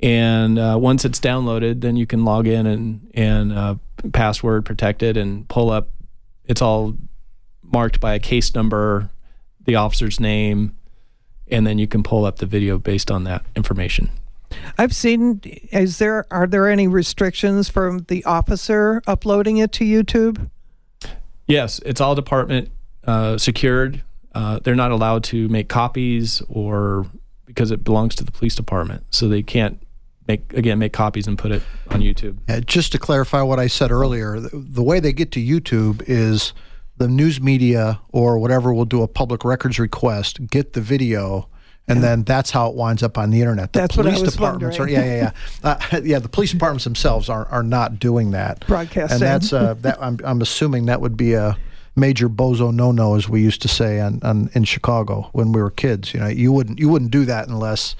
[0.00, 3.76] and uh, once it's downloaded, then you can log in and and uh,
[4.12, 5.88] password protected and pull up.
[6.44, 6.98] It's all
[7.62, 9.08] marked by a case number,
[9.64, 10.76] the officer's name,
[11.50, 14.10] and then you can pull up the video based on that information.
[14.76, 15.40] I've seen.
[15.72, 20.50] Is there are there any restrictions from the officer uploading it to YouTube?
[21.46, 22.70] Yes, it's all department
[23.08, 24.02] uh, secured.
[24.34, 27.06] Uh, they're not allowed to make copies or
[27.46, 29.80] because it belongs to the police department, so they can't
[30.28, 32.36] make again make copies and put it on YouTube.
[32.48, 36.02] Uh, just to clarify what I said earlier, the, the way they get to YouTube
[36.06, 36.52] is
[36.98, 41.48] the news media or whatever will do a public records request, get the video,
[41.88, 43.72] and then that's how it winds up on the internet.
[43.72, 44.98] The That's what I police was departments wondering.
[44.98, 45.32] are yeah yeah
[45.64, 46.18] yeah uh, yeah.
[46.18, 49.14] The police departments themselves are are not doing that Broadcasting.
[49.14, 51.56] and that's uh, that I'm I'm assuming that would be a
[51.96, 55.60] major bozo no no as we used to say on, on in Chicago when we
[55.60, 56.14] were kids.
[56.14, 57.96] You know, you wouldn't you wouldn't do that unless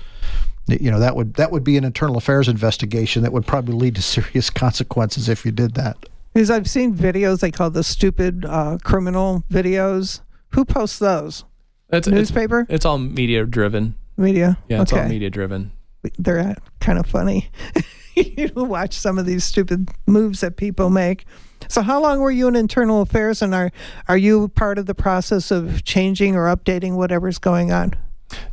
[0.66, 3.94] you know that would that would be an internal affairs investigation that would probably lead
[3.96, 5.96] to serious consequences if you did that.
[6.34, 10.20] Because I've seen videos they call the stupid uh, criminal videos.
[10.50, 11.44] Who posts those?
[11.90, 12.60] It's, Newspaper?
[12.60, 13.96] It's, it's all media driven.
[14.16, 14.58] Media.
[14.68, 15.02] Yeah, it's okay.
[15.02, 15.72] all media driven.
[16.18, 17.50] They're kind of funny.
[18.14, 21.24] you watch some of these stupid moves that people make.
[21.68, 23.70] So, how long were you in internal affairs, and are
[24.06, 27.94] are you part of the process of changing or updating whatever's going on?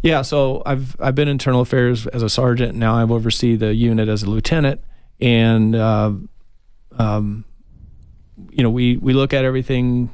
[0.02, 2.76] Yeah, so I've I've been internal affairs as a sergeant.
[2.76, 4.82] Now I oversee the unit as a lieutenant,
[5.20, 6.14] and uh,
[6.98, 7.46] um,
[8.50, 10.14] you know we we look at everything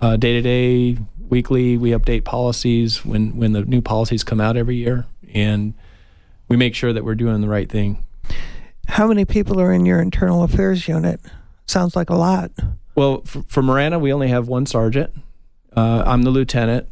[0.00, 1.76] day to day, weekly.
[1.76, 5.74] We update policies when when the new policies come out every year, and
[6.48, 8.02] we make sure that we're doing the right thing.
[8.86, 11.20] How many people are in your internal affairs unit?
[11.66, 12.50] Sounds like a lot.
[12.94, 15.12] Well, for, for Marana, we only have one sergeant.
[15.76, 16.86] Uh, I'm the lieutenant,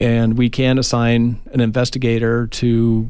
[0.00, 3.08] and we can assign an investigator to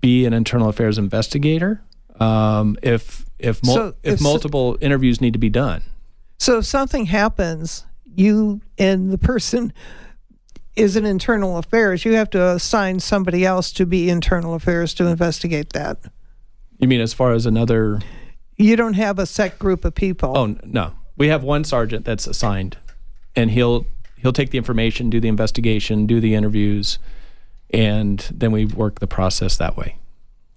[0.00, 1.82] be an internal affairs investigator
[2.20, 5.82] um, if if, mul- So if, if so- multiple interviews need to be done.
[6.38, 9.72] So, if something happens, you and the person
[10.74, 15.06] is in internal affairs, you have to assign somebody else to be internal affairs to
[15.06, 15.98] investigate that.
[16.78, 18.00] You mean as far as another?
[18.56, 20.36] You don't have a set group of people.
[20.36, 22.76] Oh no, we have one sergeant that's assigned,
[23.34, 23.86] and he'll
[24.18, 26.98] he'll take the information, do the investigation, do the interviews,
[27.70, 29.98] and then we work the process that way.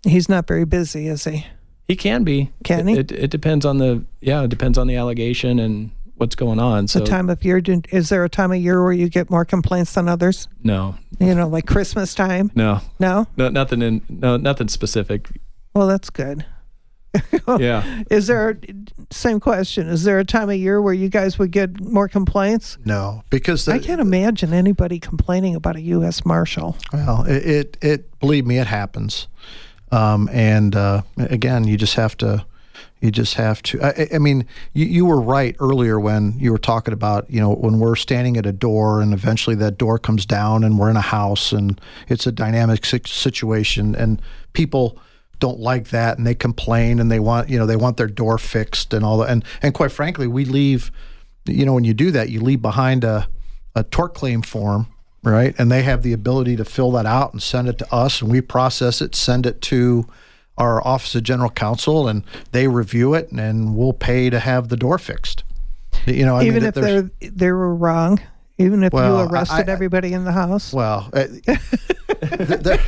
[0.04, 1.46] He's not very busy, is he?
[1.88, 2.52] He can be.
[2.64, 3.00] Can it, he?
[3.00, 4.44] It, it depends on the yeah.
[4.44, 6.88] It depends on the allegation and what's going on.
[6.88, 9.46] So the time of year, is there a time of year where you get more
[9.46, 10.48] complaints than others?
[10.64, 12.52] no, You know, like Christmas time?
[12.56, 13.26] no, No?
[13.38, 15.28] no, nothing in no nothing specific.
[15.74, 16.46] Well, that's good.
[17.60, 18.04] Yeah.
[18.12, 18.60] Is there,
[19.10, 22.78] same question, is there a time of year where you guys would get more complaints?
[22.86, 26.24] No, because the, I can't imagine anybody complaining about a U.S.
[26.26, 26.78] Marshal.
[26.94, 29.28] Well, it, it, it believe me, it happens.
[29.92, 32.46] Um, and uh, again, you just have to,
[33.02, 33.82] you just have to.
[33.82, 37.54] I, I mean, you, you were right earlier when you were talking about, you know,
[37.54, 40.98] when we're standing at a door and eventually that door comes down and we're in
[40.98, 44.22] a house and it's a dynamic situation and
[44.54, 45.00] people
[45.40, 48.38] don't like that and they complain and they want, you know, they want their door
[48.38, 49.30] fixed and all that.
[49.30, 50.92] And and quite frankly, we leave,
[51.46, 53.28] you know, when you do that, you leave behind a
[53.76, 54.88] a tort claim form
[55.24, 55.56] right?
[55.58, 58.32] And they have the ability to fill that out and send it to us, and
[58.32, 60.08] we process it, send it to
[60.58, 64.70] our Office of General Counsel, and they review it, and and we'll pay to have
[64.70, 65.44] the door fixed.
[66.06, 68.22] You know, I even mean, if they're, they were wrong,
[68.60, 70.72] even if Well, you arrested I- everybody in the house.
[70.74, 71.26] well, uh,
[72.22, 72.80] there,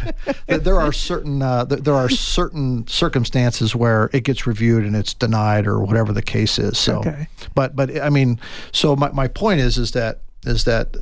[0.47, 5.13] there, are certain uh, there there are certain circumstances where it gets reviewed and it's
[5.13, 6.77] denied or whatever the case is.
[6.77, 7.27] So, Okay.
[7.55, 8.39] but but I mean,
[8.71, 10.97] so my, my point is is that is that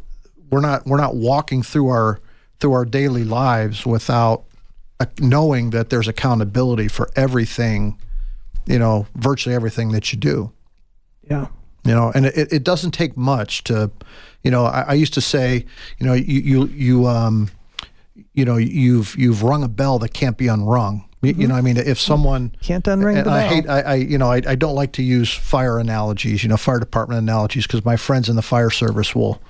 [0.51, 2.19] we're not we're not walking through our
[2.60, 4.43] through our daily lives without
[4.99, 7.97] uh, knowing that there's accountability for everything,
[8.67, 10.51] you know, virtually everything that you do
[11.29, 11.47] yeah.
[11.89, 13.89] You know and it, it doesn't take much to
[14.43, 15.65] you know I, I used to say
[15.97, 17.49] you know you you you um
[18.34, 21.62] you know you've you've rung a bell that can't be unrung you, you know i
[21.62, 24.54] mean if someone Can't unring and the I hate I, I you know I, I
[24.54, 28.36] don't like to use fire analogies you know fire department analogies because my friends in
[28.36, 29.41] the fire service will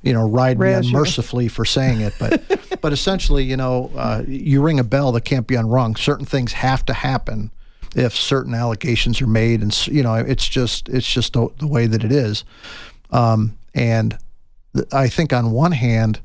[0.00, 0.96] you know ride me Razz you.
[0.96, 2.42] unmercifully for saying it but
[2.80, 6.54] but essentially you know uh, you ring a bell that can't be unrung certain things
[6.54, 7.50] have to happen
[7.94, 11.86] if certain allegations are made and you know it's just it's just the, the way
[11.86, 12.44] that it is.
[13.10, 14.18] Um, and
[14.74, 16.20] th- I think on one hand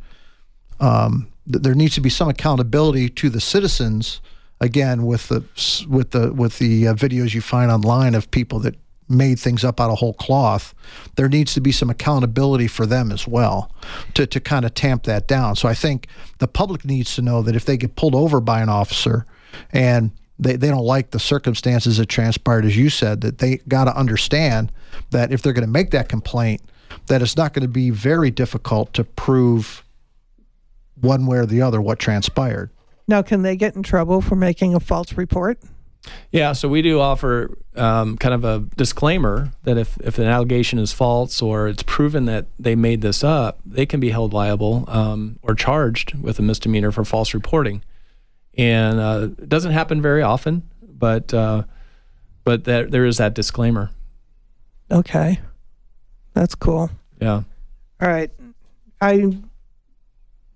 [0.79, 4.21] um, th- there needs to be some accountability to the citizens
[4.59, 5.43] again with the
[5.89, 8.75] with the with the uh, videos you find online of people that
[9.09, 10.73] made things up out of whole cloth.
[11.15, 13.71] There needs to be some accountability for them as well
[14.15, 15.55] to, to kind of tamp that down.
[15.55, 16.07] So i think
[16.39, 19.25] the public needs to know that if they get pulled over by an officer
[19.71, 23.85] and they, they don't like the circumstances that transpired as you said that they got
[23.85, 24.71] to understand
[25.11, 26.61] that if they're going to make that complaint
[27.07, 29.83] that it's not going to be very difficult to prove
[30.99, 32.69] one way or the other what transpired
[33.07, 35.59] Now, can they get in trouble for making a false report?
[36.31, 40.79] Yeah, so we do offer um, kind of a disclaimer that if, if an allegation
[40.79, 44.85] is false or it's proven that they made this up, they can be held liable
[44.87, 47.83] um, or charged with a misdemeanor for false reporting.
[48.57, 51.63] And uh, it doesn't happen very often, but uh,
[52.43, 53.91] but there, there is that disclaimer.
[54.89, 55.39] Okay.
[56.33, 56.89] That's cool.
[57.19, 57.43] Yeah.
[58.01, 58.31] All right.
[59.01, 59.37] I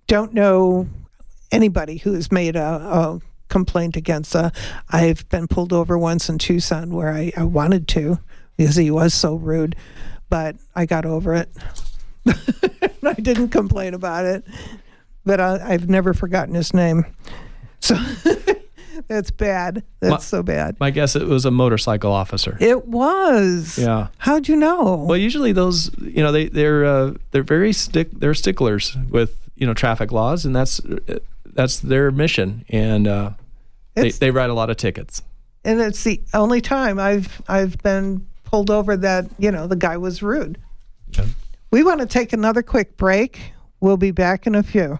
[0.06, 0.88] don't know
[1.50, 4.50] anybody who has made a, a complaint against uh
[4.88, 8.18] I've been pulled over once in Tucson where I, I wanted to
[8.56, 9.76] because he was so rude,
[10.30, 11.50] but I got over it.
[13.04, 14.44] I didn't complain about it,
[15.24, 17.04] but I, I've never forgotten his name.
[17.82, 17.96] So
[19.08, 19.82] that's bad.
[20.00, 20.78] That's My- so bad.
[20.80, 22.56] My guess it was a motorcycle officer.
[22.60, 23.76] It was.
[23.78, 24.08] Yeah.
[24.18, 25.04] How'd you know?
[25.08, 29.66] Well, usually those, you know, they they're uh, they're very stick they're sticklers with you
[29.66, 30.80] know traffic laws, and that's
[31.44, 33.30] that's their mission, and uh,
[33.94, 35.22] they they write a lot of tickets.
[35.64, 39.96] and it's the only time I've I've been pulled over that you know the guy
[39.96, 40.58] was rude.
[41.10, 41.26] Yeah.
[41.70, 43.52] We want to take another quick break.
[43.80, 44.98] We'll be back in a few.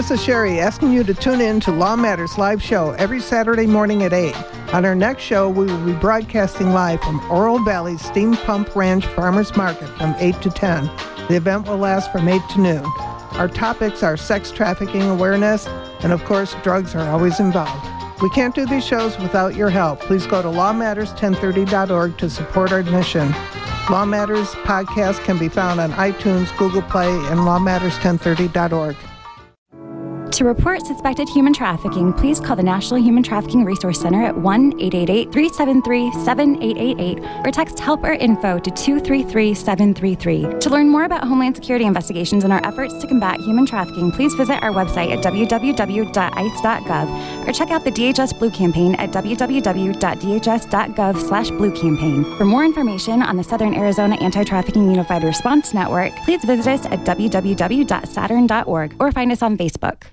[0.00, 3.66] This is Sherry asking you to tune in to Law Matters live show every Saturday
[3.66, 4.34] morning at 8.
[4.72, 9.04] On our next show, we will be broadcasting live from Oro Valley Steam Pump Ranch
[9.08, 10.86] Farmers Market from 8 to 10.
[11.28, 12.84] The event will last from 8 to noon.
[13.32, 15.66] Our topics are sex trafficking awareness,
[16.02, 17.86] and of course, drugs are always involved.
[18.22, 20.00] We can't do these shows without your help.
[20.00, 23.34] Please go to lawmatters1030.org to support our mission.
[23.90, 28.96] Law Matters podcast can be found on iTunes, Google Play, and lawmatters1030.org.
[30.32, 34.80] To report suspected human trafficking, please call the National Human Trafficking Resource Center at 1
[34.80, 40.58] 888 373 7888 or text help or info to 233 733.
[40.60, 44.32] To learn more about Homeland Security investigations and our efforts to combat human trafficking, please
[44.34, 51.50] visit our website at www.ice.gov or check out the DHS Blue Campaign at www.dhs.gov slash
[51.50, 52.24] blue campaign.
[52.38, 57.00] For more information on the Southern Arizona Anti-Trafficking Unified Response Network, please visit us at
[57.00, 60.04] www.saturn.org or find us on Facebook.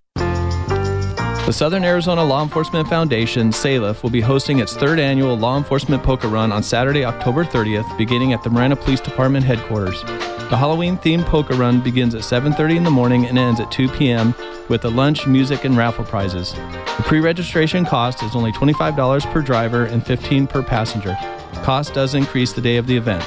[1.48, 6.04] The Southern Arizona Law Enforcement Foundation, SALEF, will be hosting its third annual Law Enforcement
[6.04, 10.02] Poker Run on Saturday, October 30th, beginning at the Marana Police Department headquarters.
[10.02, 14.36] The Halloween-themed poker run begins at 7:30 in the morning and ends at 2 p.m.
[14.68, 16.52] with a lunch, music, and raffle prizes.
[16.52, 21.18] The pre-registration cost is only $25 per driver and 15 per passenger.
[21.64, 23.24] Cost does increase the day of the event.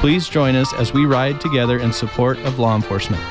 [0.00, 3.22] Please join us as we ride together in support of law enforcement.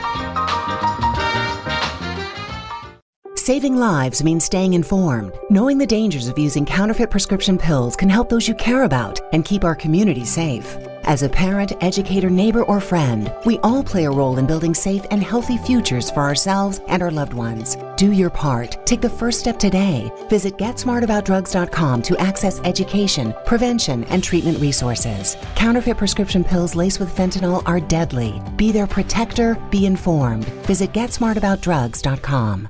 [3.49, 5.33] Saving lives means staying informed.
[5.49, 9.43] Knowing the dangers of using counterfeit prescription pills can help those you care about and
[9.43, 10.77] keep our community safe.
[11.05, 15.03] As a parent, educator, neighbor, or friend, we all play a role in building safe
[15.09, 17.75] and healthy futures for ourselves and our loved ones.
[17.97, 18.85] Do your part.
[18.85, 20.11] Take the first step today.
[20.29, 25.37] Visit GetSmartAboutDrugs.com to access education, prevention, and treatment resources.
[25.55, 28.43] Counterfeit prescription pills laced with fentanyl are deadly.
[28.57, 29.57] Be their protector.
[29.71, 30.45] Be informed.
[30.67, 32.69] Visit GetSmartAboutDrugs.com.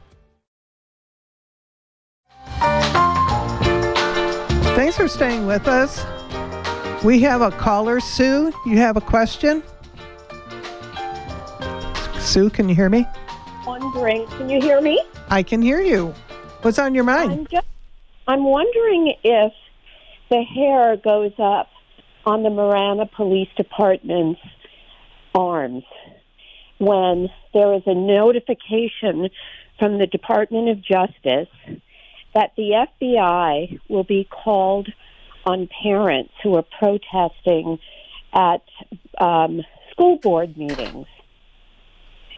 [4.76, 6.06] Thanks for staying with us.
[7.04, 8.54] We have a caller, Sue.
[8.66, 9.64] You have a question?
[12.20, 13.06] Sue, can you hear me?
[13.66, 15.02] wondering, can you hear me?
[15.30, 16.14] I can hear you.
[16.62, 17.32] What's on your mind?
[17.32, 17.68] I'm just,
[18.28, 19.54] I'm wondering if
[20.30, 21.70] the hair goes up
[22.26, 24.42] on the Marana Police Department's
[25.34, 25.84] arms
[26.80, 29.30] when there is a notification
[29.78, 31.50] from the Department of Justice
[32.34, 34.88] that the FBI will be called
[35.46, 37.80] on parents who are protesting
[38.34, 38.62] at
[39.20, 39.62] um,
[39.92, 41.08] school board meetings.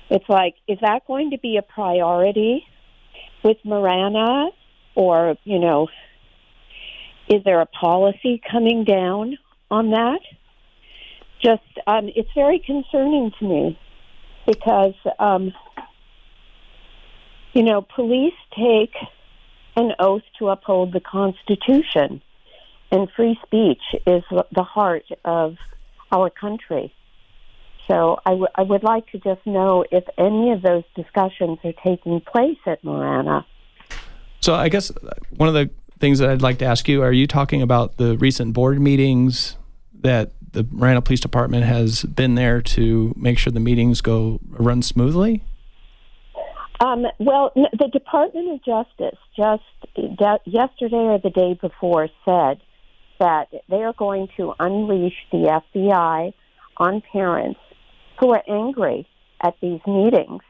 [0.09, 2.65] It's like, is that going to be a priority
[3.43, 4.49] with Marana?
[4.93, 5.87] Or, you know,
[7.29, 9.37] is there a policy coming down
[9.69, 10.19] on that?
[11.41, 13.79] Just, um, it's very concerning to me
[14.45, 15.53] because, um,
[17.53, 18.93] you know, police take
[19.75, 22.21] an oath to uphold the Constitution,
[22.91, 25.55] and free speech is the heart of
[26.11, 26.93] our country.
[27.87, 31.73] So I, w- I would like to just know if any of those discussions are
[31.83, 33.45] taking place at Marana.
[34.39, 35.69] So I guess uh, one of the
[35.99, 39.57] things that I'd like to ask you: Are you talking about the recent board meetings
[40.01, 44.81] that the Marana Police Department has been there to make sure the meetings go run
[44.81, 45.43] smoothly?
[46.81, 49.61] Um, well, the Department of Justice just
[50.45, 52.59] yesterday or the day before said
[53.19, 56.33] that they are going to unleash the FBI
[56.77, 57.59] on parents
[58.19, 59.07] who are angry
[59.43, 60.41] at these meetings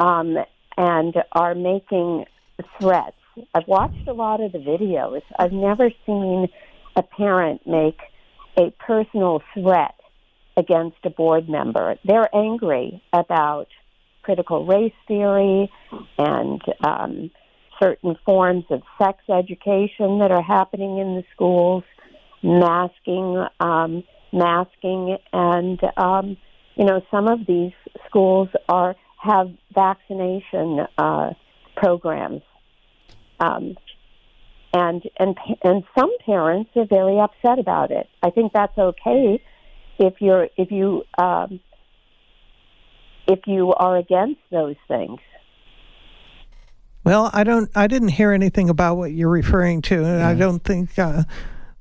[0.00, 0.38] um,
[0.78, 2.24] and are making
[2.80, 3.16] threats.
[3.54, 5.20] I've watched a lot of the videos.
[5.38, 6.48] I've never seen
[6.96, 8.00] a parent make
[8.58, 9.96] a personal threat
[10.56, 11.96] against a board member.
[12.04, 13.68] They're angry about
[14.22, 15.70] critical race theory
[16.18, 17.30] and um,
[17.82, 21.84] certain forms of sex education that are happening in the schools,
[22.42, 26.36] masking, um, masking, and um,
[26.76, 27.72] you know, some of these
[28.06, 31.30] schools are have vaccination uh,
[31.76, 32.42] programs,
[33.40, 33.76] um,
[34.72, 38.08] and and and some parents are very upset about it.
[38.22, 39.42] I think that's okay
[39.98, 41.60] if you're if you um,
[43.32, 45.20] if you are against those things.
[47.04, 47.70] Well, I don't.
[47.74, 51.24] I didn't hear anything about what you're referring to, and I don't think uh,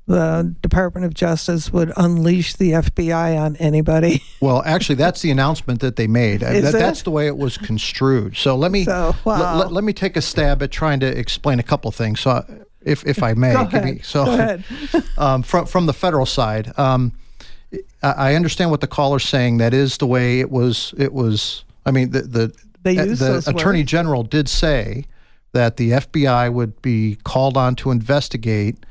[0.07, 4.23] the Department of Justice would unleash the FBI on anybody.
[4.41, 6.41] Well, actually, that's the announcement that they made.
[6.41, 6.79] Is That- it?
[6.79, 8.35] That's the way it was construed.
[8.35, 9.59] So let me So, let- wow.
[9.59, 12.21] let, let me take a stab at trying to explain a couple things.
[12.21, 12.43] So,
[12.81, 14.63] if if I may, Go give me- so Go ahead.
[15.19, 17.11] um, from from the federal side, um,
[18.03, 19.57] I, I understand what the caller's saying.
[19.57, 20.93] That is the way it was.
[20.97, 21.63] It was.
[21.85, 22.43] I mean, the the
[22.85, 23.91] uh, the attorney words.
[23.91, 25.05] general did say
[25.53, 28.85] that the FBI would be called on to investigate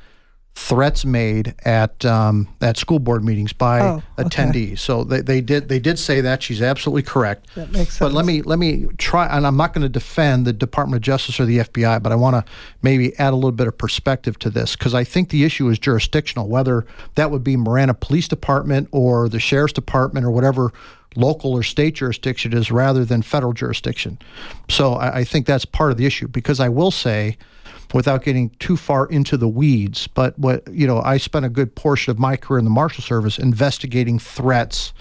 [0.57, 4.29] threats made at um, at school board meetings by Oh, okay.
[4.29, 4.79] attendees.
[4.81, 6.43] So they, they did they did say that.
[6.43, 7.55] She's absolutely correct.
[7.55, 7.99] That makes sense.
[7.99, 11.03] But let me let me try, and I'm not going to defend the Department of
[11.03, 14.39] Justice or the FBI, but I want to maybe add a little bit of perspective
[14.41, 16.49] to this because I think the issue is jurisdictional.
[16.49, 16.85] Whether
[17.15, 20.73] that would be Marana Police Department or the Sheriff's Department or whatever
[21.17, 24.17] local or state jurisdiction is, rather than federal jurisdiction.
[24.69, 27.37] So I, I think that's part of the issue because I will say
[27.93, 30.07] without getting too far into the weeds.
[30.07, 33.03] But what you know, I spent a good portion of my career in the Marshal
[33.03, 34.93] Service investigating threats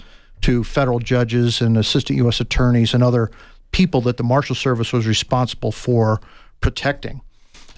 [0.42, 2.40] to federal judges and assistant U.S.
[2.40, 3.30] attorneys and other
[3.72, 6.20] people that the Marshal Service was responsible for
[6.60, 7.20] protecting.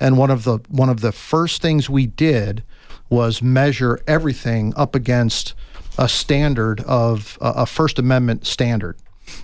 [0.01, 2.63] And one of the one of the first things we did
[3.09, 5.55] was measure everything up against
[5.99, 8.97] a standard of a a First Amendment standard.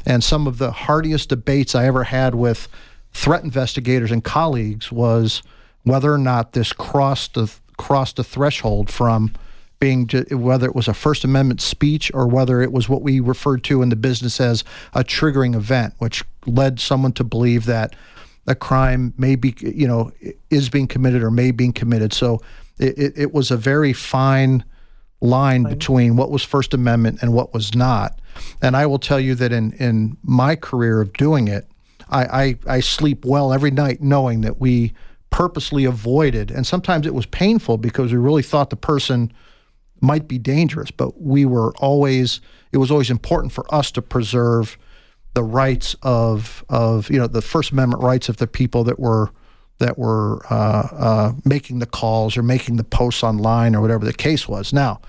[0.05, 2.69] And some of the hardiest debates I ever had with
[3.12, 5.43] threat investigators and colleagues was
[5.85, 9.33] whether or not this crossed the crossed the threshold from
[9.81, 13.62] being whether it was a First Amendment speech or whether it was what we referred
[13.64, 14.64] to in the business as
[14.95, 17.95] a triggering event, which led someone to believe that
[18.49, 20.11] a crime may be, you know,
[20.51, 22.12] is being committed or may be committed.
[22.12, 22.41] So
[22.79, 24.64] it, it, it was a very fine
[25.20, 28.20] line between what was First Amendment and what was not.
[28.62, 31.68] And I will tell you that in, in my career of doing it,
[32.09, 34.95] I, I, I sleep well every night knowing that we
[35.31, 39.33] purposely avoided, and sometimes it was painful because we really thought the person
[40.01, 42.41] might be dangerous, but we were always,
[42.72, 44.79] it was always important for us to preserve
[45.35, 49.31] the rights of, of you know, the First Amendment rights of the people that were
[49.79, 54.12] that were uh, uh, making the calls or making the posts online or whatever the
[54.12, 54.72] case was.
[54.72, 55.01] Now,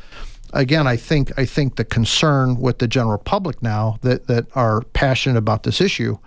[0.53, 4.81] again, I think I think the concern with the general public now that that are
[4.93, 6.17] passionate about this issue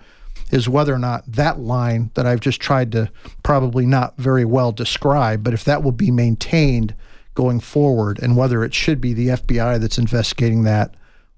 [0.51, 3.11] is whether or not that line that I've just tried to
[3.43, 6.95] probably not very well describe, but if that will be maintained
[7.33, 10.93] going forward, and whether it should be the FBI that's investigating that,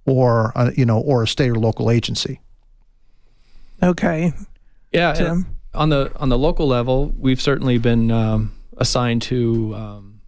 [0.06, 2.42] or uh, you know, or a state or local agency.
[3.82, 4.34] Okay.
[4.92, 5.46] Yeah, Tim?
[5.76, 10.22] on the on the local level, we've certainly been um, assigned to um,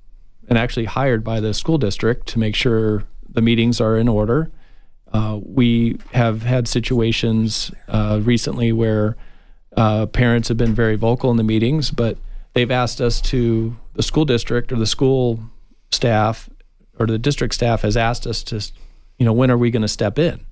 [0.48, 4.52] and actually hired by the school district to make sure the meetings are in order.
[5.14, 9.16] Uh, we have had situations uh, recently where
[9.76, 12.18] uh, parents have been very vocal in the meetings, but
[12.54, 15.40] they've asked us to the school district or the school
[15.92, 16.50] staff
[17.00, 18.62] or the district staff has asked us to,
[19.18, 20.46] you know, when are we going to step in?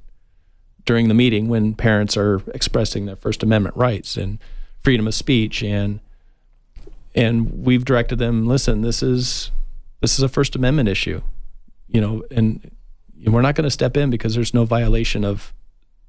[0.86, 4.40] during the meeting when parents are expressing their First Amendment rights and
[4.82, 6.00] freedom of speech and
[7.16, 9.52] and we've directed them listen this is
[10.02, 11.22] this is a First Amendment issue
[11.88, 12.72] you know and
[13.34, 15.54] we're not going to step in because there's no violation of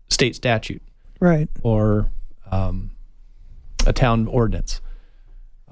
[0.09, 0.83] state statute.
[1.19, 1.49] Right.
[1.63, 2.11] or
[2.51, 2.91] um,
[3.87, 4.81] a town ordinance.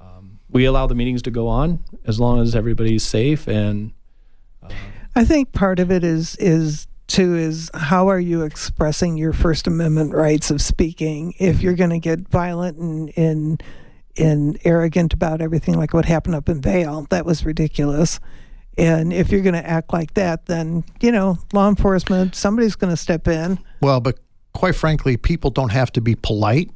[0.01, 3.92] Um, we allow the meetings to go on as long as everybody's safe and
[5.16, 9.66] I think part of it is is too is how are you expressing your First
[9.66, 11.34] Amendment rights of speaking?
[11.38, 13.62] If you're going to get violent and and
[14.16, 18.18] and arrogant about everything like what happened up in Vail that was ridiculous
[18.77, 22.91] and if you're going to act like that then you know law enforcement somebody's going
[22.93, 24.18] to step in Well, but
[24.53, 26.70] quite frankly, people don't have to be polite,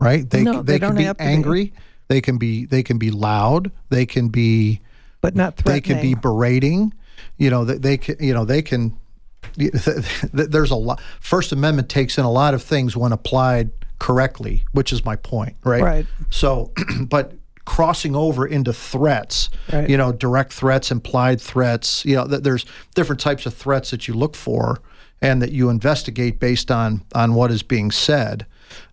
[0.00, 0.28] right?
[0.30, 1.28] They No, they can don't be have to be.
[1.28, 1.72] angry.
[2.08, 3.72] They can be they can be loud.
[3.90, 4.80] They can be
[5.20, 5.74] but not threatening.
[5.74, 6.92] they can be berating.
[7.38, 8.96] You know, they, they can you know they can.
[10.32, 11.00] There's a lot.
[11.20, 15.56] First Amendment takes in a lot of things when applied correctly, which is my point,
[15.64, 15.82] right?
[15.82, 16.06] Right.
[16.30, 16.72] So,
[17.08, 17.32] but
[17.64, 19.88] crossing over into threats, Right.
[19.88, 24.06] you know, direct threats, implied threats, you know, th- there's different types of threats that
[24.06, 24.80] you look for
[25.22, 28.44] and that you investigate based on on what is being said,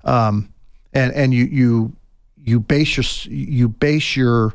[0.06, 0.50] um,
[0.94, 1.94] and and you you
[2.44, 3.04] you base your
[3.34, 4.54] you base your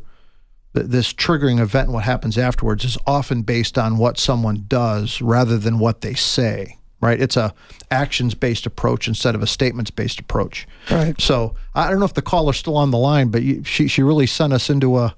[0.72, 5.56] this triggering event and what happens afterwards is often based on what someone does rather
[5.58, 6.76] than what they say.
[7.00, 7.20] Right?
[7.20, 7.52] It's a
[7.90, 10.66] actions based approach instead of a statements based approach.
[10.90, 11.20] Right.
[11.20, 14.02] So I don't know if the caller's still on the line, but you, she she
[14.02, 15.14] really sent us into a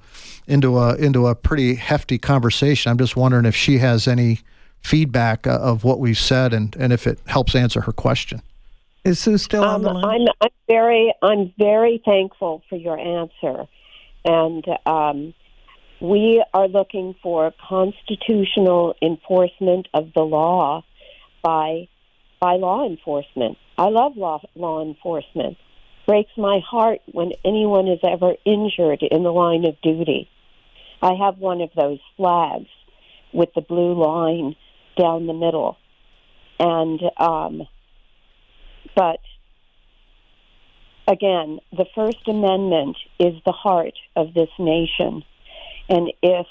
[0.46, 2.90] into a into a pretty hefty conversation.
[2.90, 4.40] I'm just wondering if she has any
[4.82, 8.42] feedback uh, of what we've said and and if it helps answer her question.
[9.04, 10.22] Is Sue still on Um, the line?
[10.22, 13.66] I'm, I'm very, I'm very thankful for your answer,
[14.24, 15.34] and um,
[16.00, 20.84] we are looking for constitutional enforcement of the law
[21.42, 21.88] by
[22.40, 23.58] by law enforcement.
[23.76, 25.56] I love law law enforcement.
[26.06, 30.28] Breaks my heart when anyone is ever injured in the line of duty.
[31.02, 32.68] I have one of those flags
[33.32, 34.56] with the blue line
[34.96, 35.76] down the middle,
[36.58, 37.62] and um,
[38.96, 39.20] but
[41.06, 45.24] again, the First Amendment is the heart of this nation.
[45.88, 46.46] And if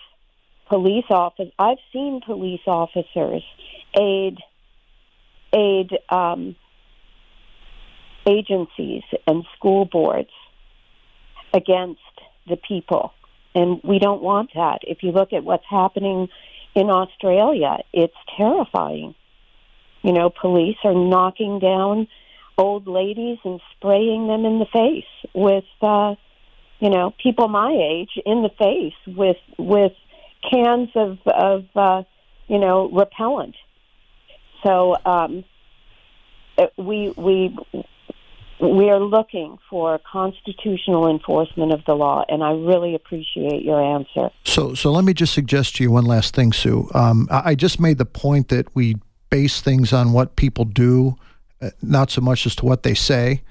[0.67, 3.43] police office, I've seen police officers
[3.99, 4.37] aid
[5.53, 6.55] aid um,
[8.27, 10.29] agencies and school boards
[11.53, 12.01] against
[12.47, 13.13] the people,
[13.55, 14.79] and we don't want that.
[14.83, 16.27] If you look at what's happening
[16.75, 19.15] in Australia, it's terrifying.
[20.03, 22.07] You know, police are knocking down
[22.57, 26.15] old ladies and spraying them in the face with, uh,
[26.79, 29.93] you know, people my age in the face with with
[30.51, 32.03] cans of of uh,
[32.47, 33.55] you know repellent.
[34.67, 35.45] So um,
[36.57, 37.57] uh, we we
[38.59, 44.29] we are looking for constitutional enforcement of the law, and I really appreciate your answer.
[44.43, 46.89] So, so let me just suggest to you one last thing, Sue.
[46.93, 48.97] Um, I I just made the point that we
[49.29, 51.15] base things on what people do,
[51.61, 53.41] uh, not so much as to what they say.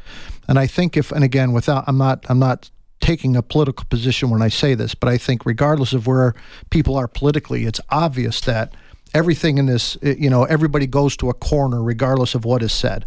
[0.49, 4.31] And I think if, and again, without, I'm not, I'm not taking a political position
[4.31, 6.35] when I say this, but I think regardless of where
[6.71, 8.73] people are politically, it's obvious that
[9.17, 12.73] everything in this, uh, you know, everybody goes to a corner regardless of what is
[12.73, 13.07] said.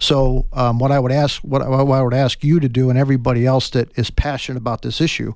[0.00, 2.90] So, um, what I would ask, what I, what I would ask you to do,
[2.90, 5.32] and everybody else that is passionate about this issue,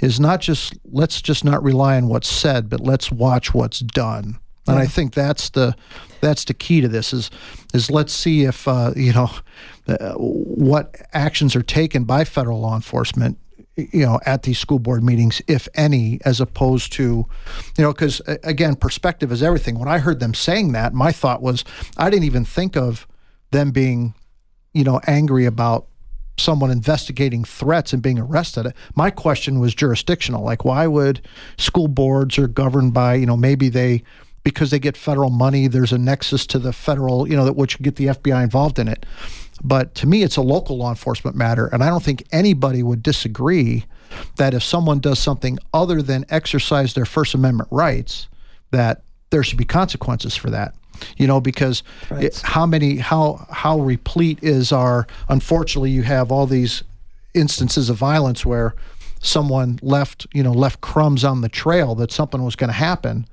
[0.00, 4.38] is not just let's just not rely on what's said, but let's watch what's done.
[4.66, 5.74] And I think that's the
[6.20, 7.30] that's the key to this is
[7.74, 9.30] is let's see if uh, you know
[9.88, 13.38] uh, what actions are taken by federal law enforcement
[13.76, 17.26] you know at these school board meetings if any as opposed to
[17.78, 19.78] you know because again perspective is everything.
[19.78, 21.64] When i heard them saying that my thought was
[21.96, 23.06] i didn't even think of
[23.50, 24.14] them being
[24.72, 25.86] you know angry about
[26.36, 28.72] someone investigating threats and being arrested.
[28.94, 30.42] My question was jurisdictional.
[30.42, 31.20] Like why would
[31.58, 34.02] school boards are governed by you know maybe they
[34.42, 37.80] because they get federal money there's a nexus to the federal you know that which
[37.82, 39.04] get the fbi involved in it
[39.62, 43.02] but to me it's a local law enforcement matter and i don't think anybody would
[43.02, 43.84] disagree
[44.36, 48.28] that if someone does something other than exercise their first amendment rights
[48.70, 50.74] that there should be consequences for that
[51.16, 51.82] you know because
[52.12, 56.82] it, how many how how replete is our unfortunately you have all these
[57.34, 58.74] instances of violence where
[59.20, 63.26] someone left you know left crumbs on the trail that something was going to happen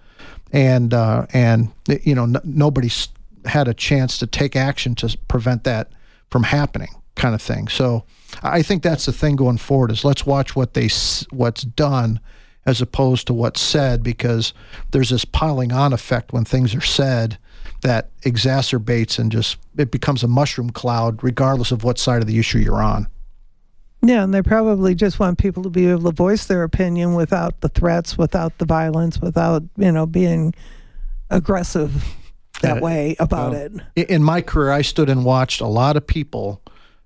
[0.52, 1.72] and uh, and
[2.04, 3.10] you know n- nobody's
[3.46, 5.90] had a chance to take action to prevent that
[6.30, 7.68] from happening kind of thing.
[7.68, 8.06] So
[8.44, 10.90] i think that's the thing going forward is let's watch what they
[11.32, 12.20] what's done
[12.66, 14.54] as opposed to what's said because
[14.92, 17.38] there's this piling on effect when things are said
[17.82, 22.40] that exacerbates and just it becomes a mushroom cloud regardless of what side of the
[22.40, 23.08] issue you're on.
[24.04, 27.62] Yeah, and they probably just want people to be able to voice their opinion without
[27.62, 30.54] the threats, without the violence, without, you know, being
[31.30, 32.06] aggressive
[32.62, 32.82] that Yeah.
[32.82, 33.72] way about it.
[33.96, 36.62] In my career, I stood and watched a lot of people,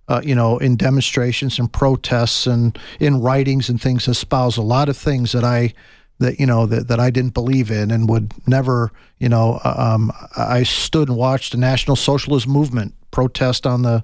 [0.08, 4.89] uh, you know, in demonstrations and protests and in writings and things espouse a lot
[4.89, 5.74] of things that I,
[6.20, 9.74] that you know, that, that I didn't believe in and would never, you know, uh,
[9.95, 14.04] um, I stood and watched the National Socialist Movement protest on the,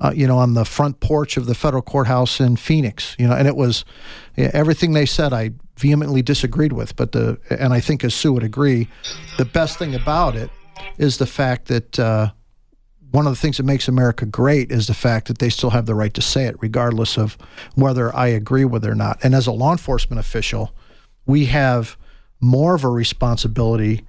[0.00, 3.34] uh, you know, on the front porch of the federal courthouse in Phoenix, you know,
[3.34, 3.84] and it was
[4.36, 8.32] yeah, everything they said I vehemently disagreed with, but the, and I think as Sue
[8.32, 8.88] would agree,
[9.36, 10.50] the best thing about it
[10.98, 12.30] is the fact that uh,
[13.10, 15.86] one of the things that makes America great is the fact that they still have
[15.86, 17.38] the right to say it, regardless of
[17.74, 19.18] whether I agree with it or not.
[19.22, 20.72] And as a law enforcement official,
[21.26, 21.96] we have
[22.40, 24.04] more of a responsibility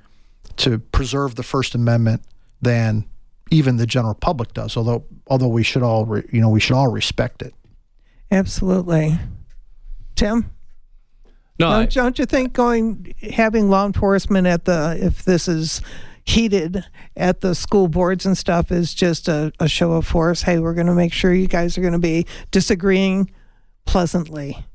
[0.57, 2.24] to preserve the First Amendment
[2.61, 3.05] than
[3.51, 4.76] even the general public does.
[4.76, 7.53] Although, although we should all, re, you know, we should all respect it.
[8.32, 9.17] Absolutely.
[10.15, 10.51] Tim?
[11.57, 15.82] No, don't, don't you think going having law enforcement at the if this is
[16.30, 16.86] heated
[17.18, 20.44] at the school boards and stuff is just a, a show of force.
[20.44, 23.32] Hey we're going to make sure you guys are going to be disagreeing
[23.86, 24.66] pleasantly.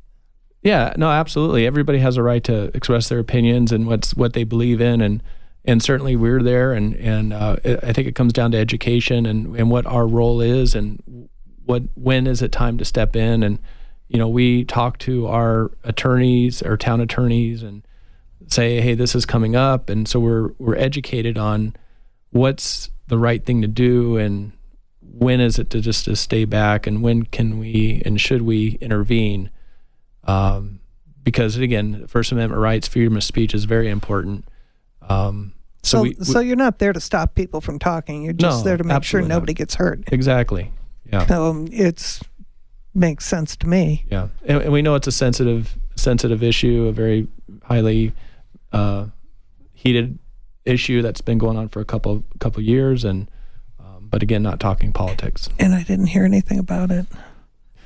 [0.64, 1.66] Yeah, no, absolutely.
[1.66, 5.22] Everybody has a right to express their opinions and what's what they believe in, and
[5.66, 9.54] and certainly we're there, and and uh, I think it comes down to education and
[9.56, 11.28] and what our role is, and
[11.66, 13.58] what when is it time to step in, and
[14.08, 17.86] you know we talk to our attorneys, our town attorneys, and
[18.48, 21.74] say, hey, this is coming up, and so we're we're educated on
[22.30, 24.52] what's the right thing to do and
[25.00, 28.78] when is it to just to stay back and when can we and should we
[28.80, 29.50] intervene.
[30.24, 30.80] Um,
[31.22, 34.44] because again first amendment rights freedom of speech is very important.
[35.02, 38.22] Um, so, so, we, so you're not there to stop people from talking.
[38.22, 39.58] You're just no, there to make sure nobody not.
[39.58, 40.02] gets hurt.
[40.10, 40.72] Exactly.
[41.12, 41.26] Yeah.
[41.26, 42.20] So um, it's
[42.94, 44.06] makes sense to me.
[44.10, 44.28] Yeah.
[44.44, 47.28] And, and, we know it's a sensitive sensitive issue a very
[47.64, 48.12] highly
[48.74, 49.06] uh,
[49.72, 50.18] heated
[50.64, 53.30] issue that's been going on for a couple couple years, and
[53.78, 55.48] um, but again, not talking politics.
[55.58, 57.06] And I didn't hear anything about it.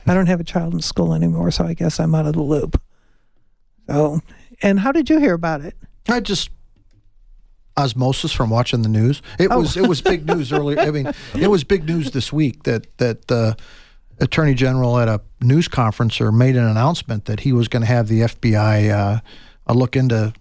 [0.06, 2.42] I don't have a child in school anymore, so I guess I'm out of the
[2.42, 2.80] loop.
[3.86, 4.20] So,
[4.62, 5.74] and how did you hear about it?
[6.08, 6.50] I just
[7.76, 9.22] osmosis from watching the news.
[9.38, 9.60] It oh.
[9.60, 10.80] was it was big news earlier.
[10.80, 13.56] I mean, it was big news this week that that the
[14.20, 17.86] attorney general at a news conference or made an announcement that he was going to
[17.86, 20.32] have the FBI uh, look into,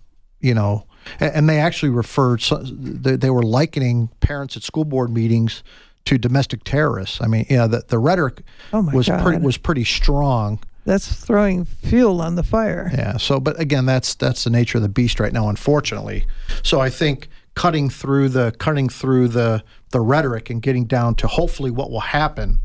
[0.47, 0.85] you know,
[1.19, 2.41] and they actually referred.
[2.41, 5.63] They were likening parents at school board meetings
[6.05, 7.19] to domestic terrorists.
[7.21, 8.41] I mean, yeah, the, the rhetoric
[8.71, 9.21] oh was God.
[9.21, 10.59] pretty was pretty strong.
[10.85, 12.89] That's throwing fuel on the fire.
[12.93, 13.17] Yeah.
[13.17, 16.25] So, but again, that's that's the nature of the beast right now, unfortunately.
[16.63, 21.27] So I think cutting through the cutting through the the rhetoric and getting down to
[21.27, 22.61] hopefully what will happen.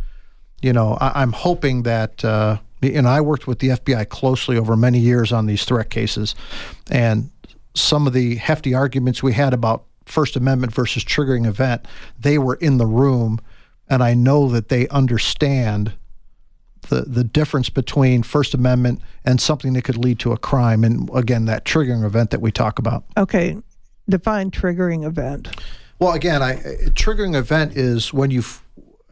[0.62, 2.24] You know, I, am hoping that.
[2.24, 6.34] Uh, and I worked with the FBI closely over many years on these threat cases,
[6.90, 7.30] and
[7.74, 11.86] some of the hefty arguments we had about First Amendment versus triggering event,
[12.18, 13.40] they were in the room,
[13.88, 15.92] and I know that they understand
[16.88, 21.08] the the difference between First Amendment and something that could lead to a crime, and
[21.14, 23.04] again, that triggering event that we talk about.
[23.16, 23.56] Okay,
[24.08, 25.48] define triggering event.
[25.98, 26.56] Well, again, I,
[26.94, 28.42] triggering event is when you,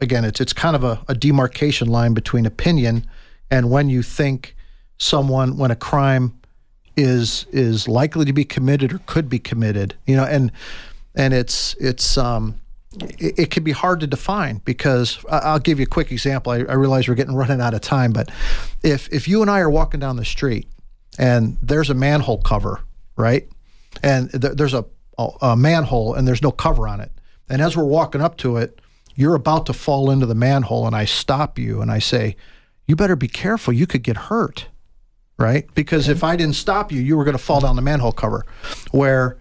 [0.00, 3.06] again, it's it's kind of a, a demarcation line between opinion
[3.50, 4.56] and when you think
[4.98, 6.39] someone when a crime
[7.00, 9.94] is is likely to be committed or could be committed.
[10.06, 10.52] You know, and
[11.14, 12.60] and it's it's um,
[13.18, 16.52] it, it can be hard to define because I'll give you a quick example.
[16.52, 18.30] I, I realize we're getting running out of time, but
[18.82, 20.68] if if you and I are walking down the street
[21.18, 22.80] and there's a manhole cover,
[23.16, 23.48] right,
[24.02, 24.84] and th- there's a,
[25.18, 27.12] a, a manhole and there's no cover on it,
[27.48, 28.80] and as we're walking up to it,
[29.14, 32.36] you're about to fall into the manhole, and I stop you and I say,
[32.86, 33.72] "You better be careful.
[33.72, 34.66] You could get hurt."
[35.40, 35.66] Right?
[35.74, 38.44] Because if I didn't stop you, you were going to fall down the manhole cover.
[38.92, 39.38] Where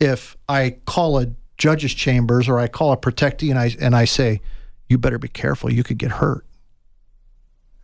[0.00, 1.28] if I call a
[1.58, 4.40] judge's chambers or I call a protectee and I and I say,
[4.88, 6.44] you better be careful, you could get hurt.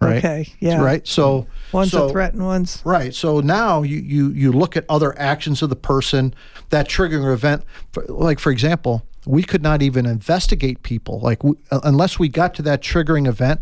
[0.01, 0.17] Right.
[0.17, 0.49] Okay.
[0.59, 0.83] Yeah.
[0.83, 1.07] Right.
[1.07, 3.15] So one's so, a threat and one's right.
[3.15, 6.35] So now you you you look at other actions of the person
[6.71, 7.63] that triggering event.
[7.93, 12.55] For, like for example, we could not even investigate people like we, unless we got
[12.55, 13.61] to that triggering event.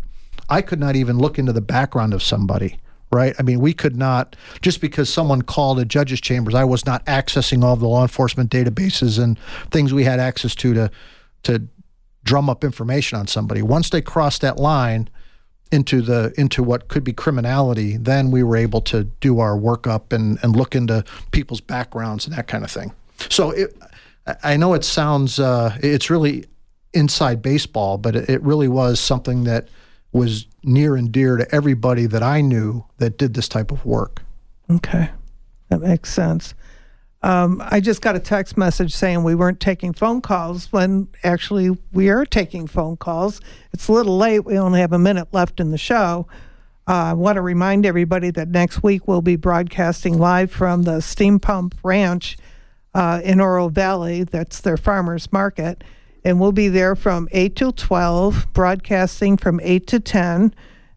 [0.48, 2.78] I could not even look into the background of somebody
[3.12, 3.34] right?
[3.38, 7.04] I mean, we could not, just because someone called a judge's chambers, I was not
[7.06, 9.38] accessing all the law enforcement databases and
[9.70, 10.90] things we had access to to,
[11.42, 11.66] to
[12.22, 13.62] drum up information on somebody.
[13.62, 15.08] Once they crossed that line
[15.72, 20.12] into the into what could be criminality, then we were able to do our workup
[20.12, 22.92] and, and look into people's backgrounds and that kind of thing.
[23.28, 23.76] So it,
[24.44, 26.44] I know it sounds, uh, it's really
[26.92, 29.68] inside baseball, but it really was something that–
[30.12, 34.22] was near and dear to everybody that I knew that did this type of work.
[34.68, 35.10] Okay,
[35.68, 36.54] that makes sense.
[37.22, 41.76] Um, I just got a text message saying we weren't taking phone calls when actually
[41.92, 43.40] we are taking phone calls.
[43.72, 44.44] It's a little late.
[44.44, 46.26] We only have a minute left in the show.
[46.88, 51.00] Uh, I want to remind everybody that next week we'll be broadcasting live from the
[51.00, 52.38] Steam Pump Ranch
[52.94, 54.24] uh, in Oro Valley.
[54.24, 55.84] That's their farmers market
[56.24, 60.54] and we'll be there from 8 till 12, broadcasting from 8 to 10.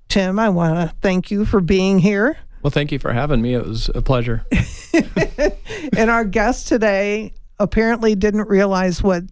[0.10, 2.38] Tim, I want to thank you for being here.
[2.62, 3.56] Well, thank you for having me.
[3.56, 4.46] It was a pleasure.
[5.98, 9.24] and our guest today apparently didn't realize what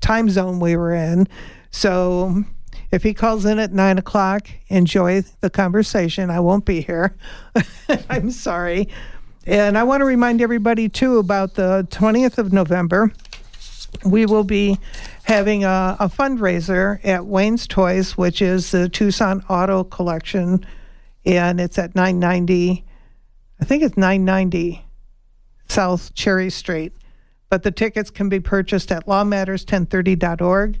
[0.00, 1.28] time zone we were in.
[1.70, 2.44] So
[2.90, 6.30] if he calls in at nine o'clock, enjoy the conversation.
[6.30, 7.16] I won't be here.
[8.10, 8.88] I'm sorry.
[9.46, 13.12] And I want to remind everybody, too, about the 20th of November.
[14.04, 14.78] We will be
[15.24, 20.64] having a, a fundraiser at Wayne's Toys, which is the Tucson Auto Collection,
[21.24, 22.84] and it's at 990.
[23.60, 24.84] I think it's 990
[25.68, 26.92] South Cherry Street.
[27.50, 30.78] But the tickets can be purchased at lawmatters1030.org,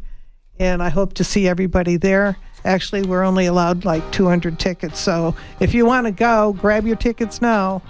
[0.58, 2.36] and I hope to see everybody there.
[2.64, 6.96] Actually, we're only allowed like 200 tickets, so if you want to go, grab your
[6.96, 7.82] tickets now.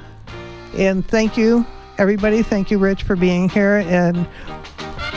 [0.76, 1.66] And thank you
[1.98, 4.24] Everybody, thank you, Rich, for being here, and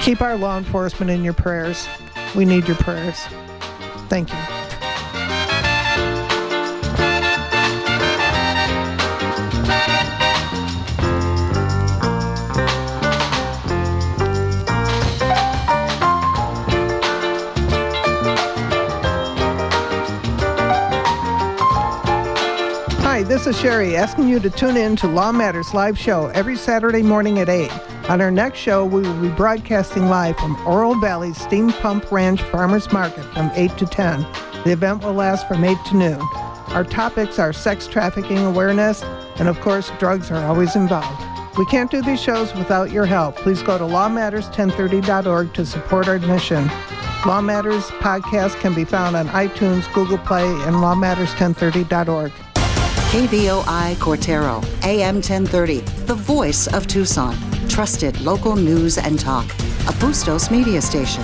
[0.01, 1.87] keep our law enforcement in your prayers.
[2.35, 3.19] We need your prayers.
[4.09, 4.60] Thank you.
[23.21, 26.55] Hi, this is Sherry asking you to tune in to Law Matters live show every
[26.57, 27.69] Saturday morning at 8.
[28.09, 32.41] On our next show, we will be broadcasting live from Oro Valley Steam Pump Ranch
[32.41, 34.21] Farmers Market from 8 to 10.
[34.63, 36.19] The event will last from 8 to noon.
[36.69, 39.03] Our topics are sex trafficking awareness,
[39.35, 41.21] and of course, drugs are always involved.
[41.59, 43.35] We can't do these shows without your help.
[43.35, 46.65] Please go to lawmatters1030.org to support our mission.
[47.27, 52.31] Law Matters podcast can be found on iTunes, Google Play, and lawmatters1030.org.
[53.11, 57.35] KVOI Cortaro, AM 1030, the voice of Tucson.
[57.67, 59.45] Trusted local news and talk.
[59.89, 61.21] A Bustos media station.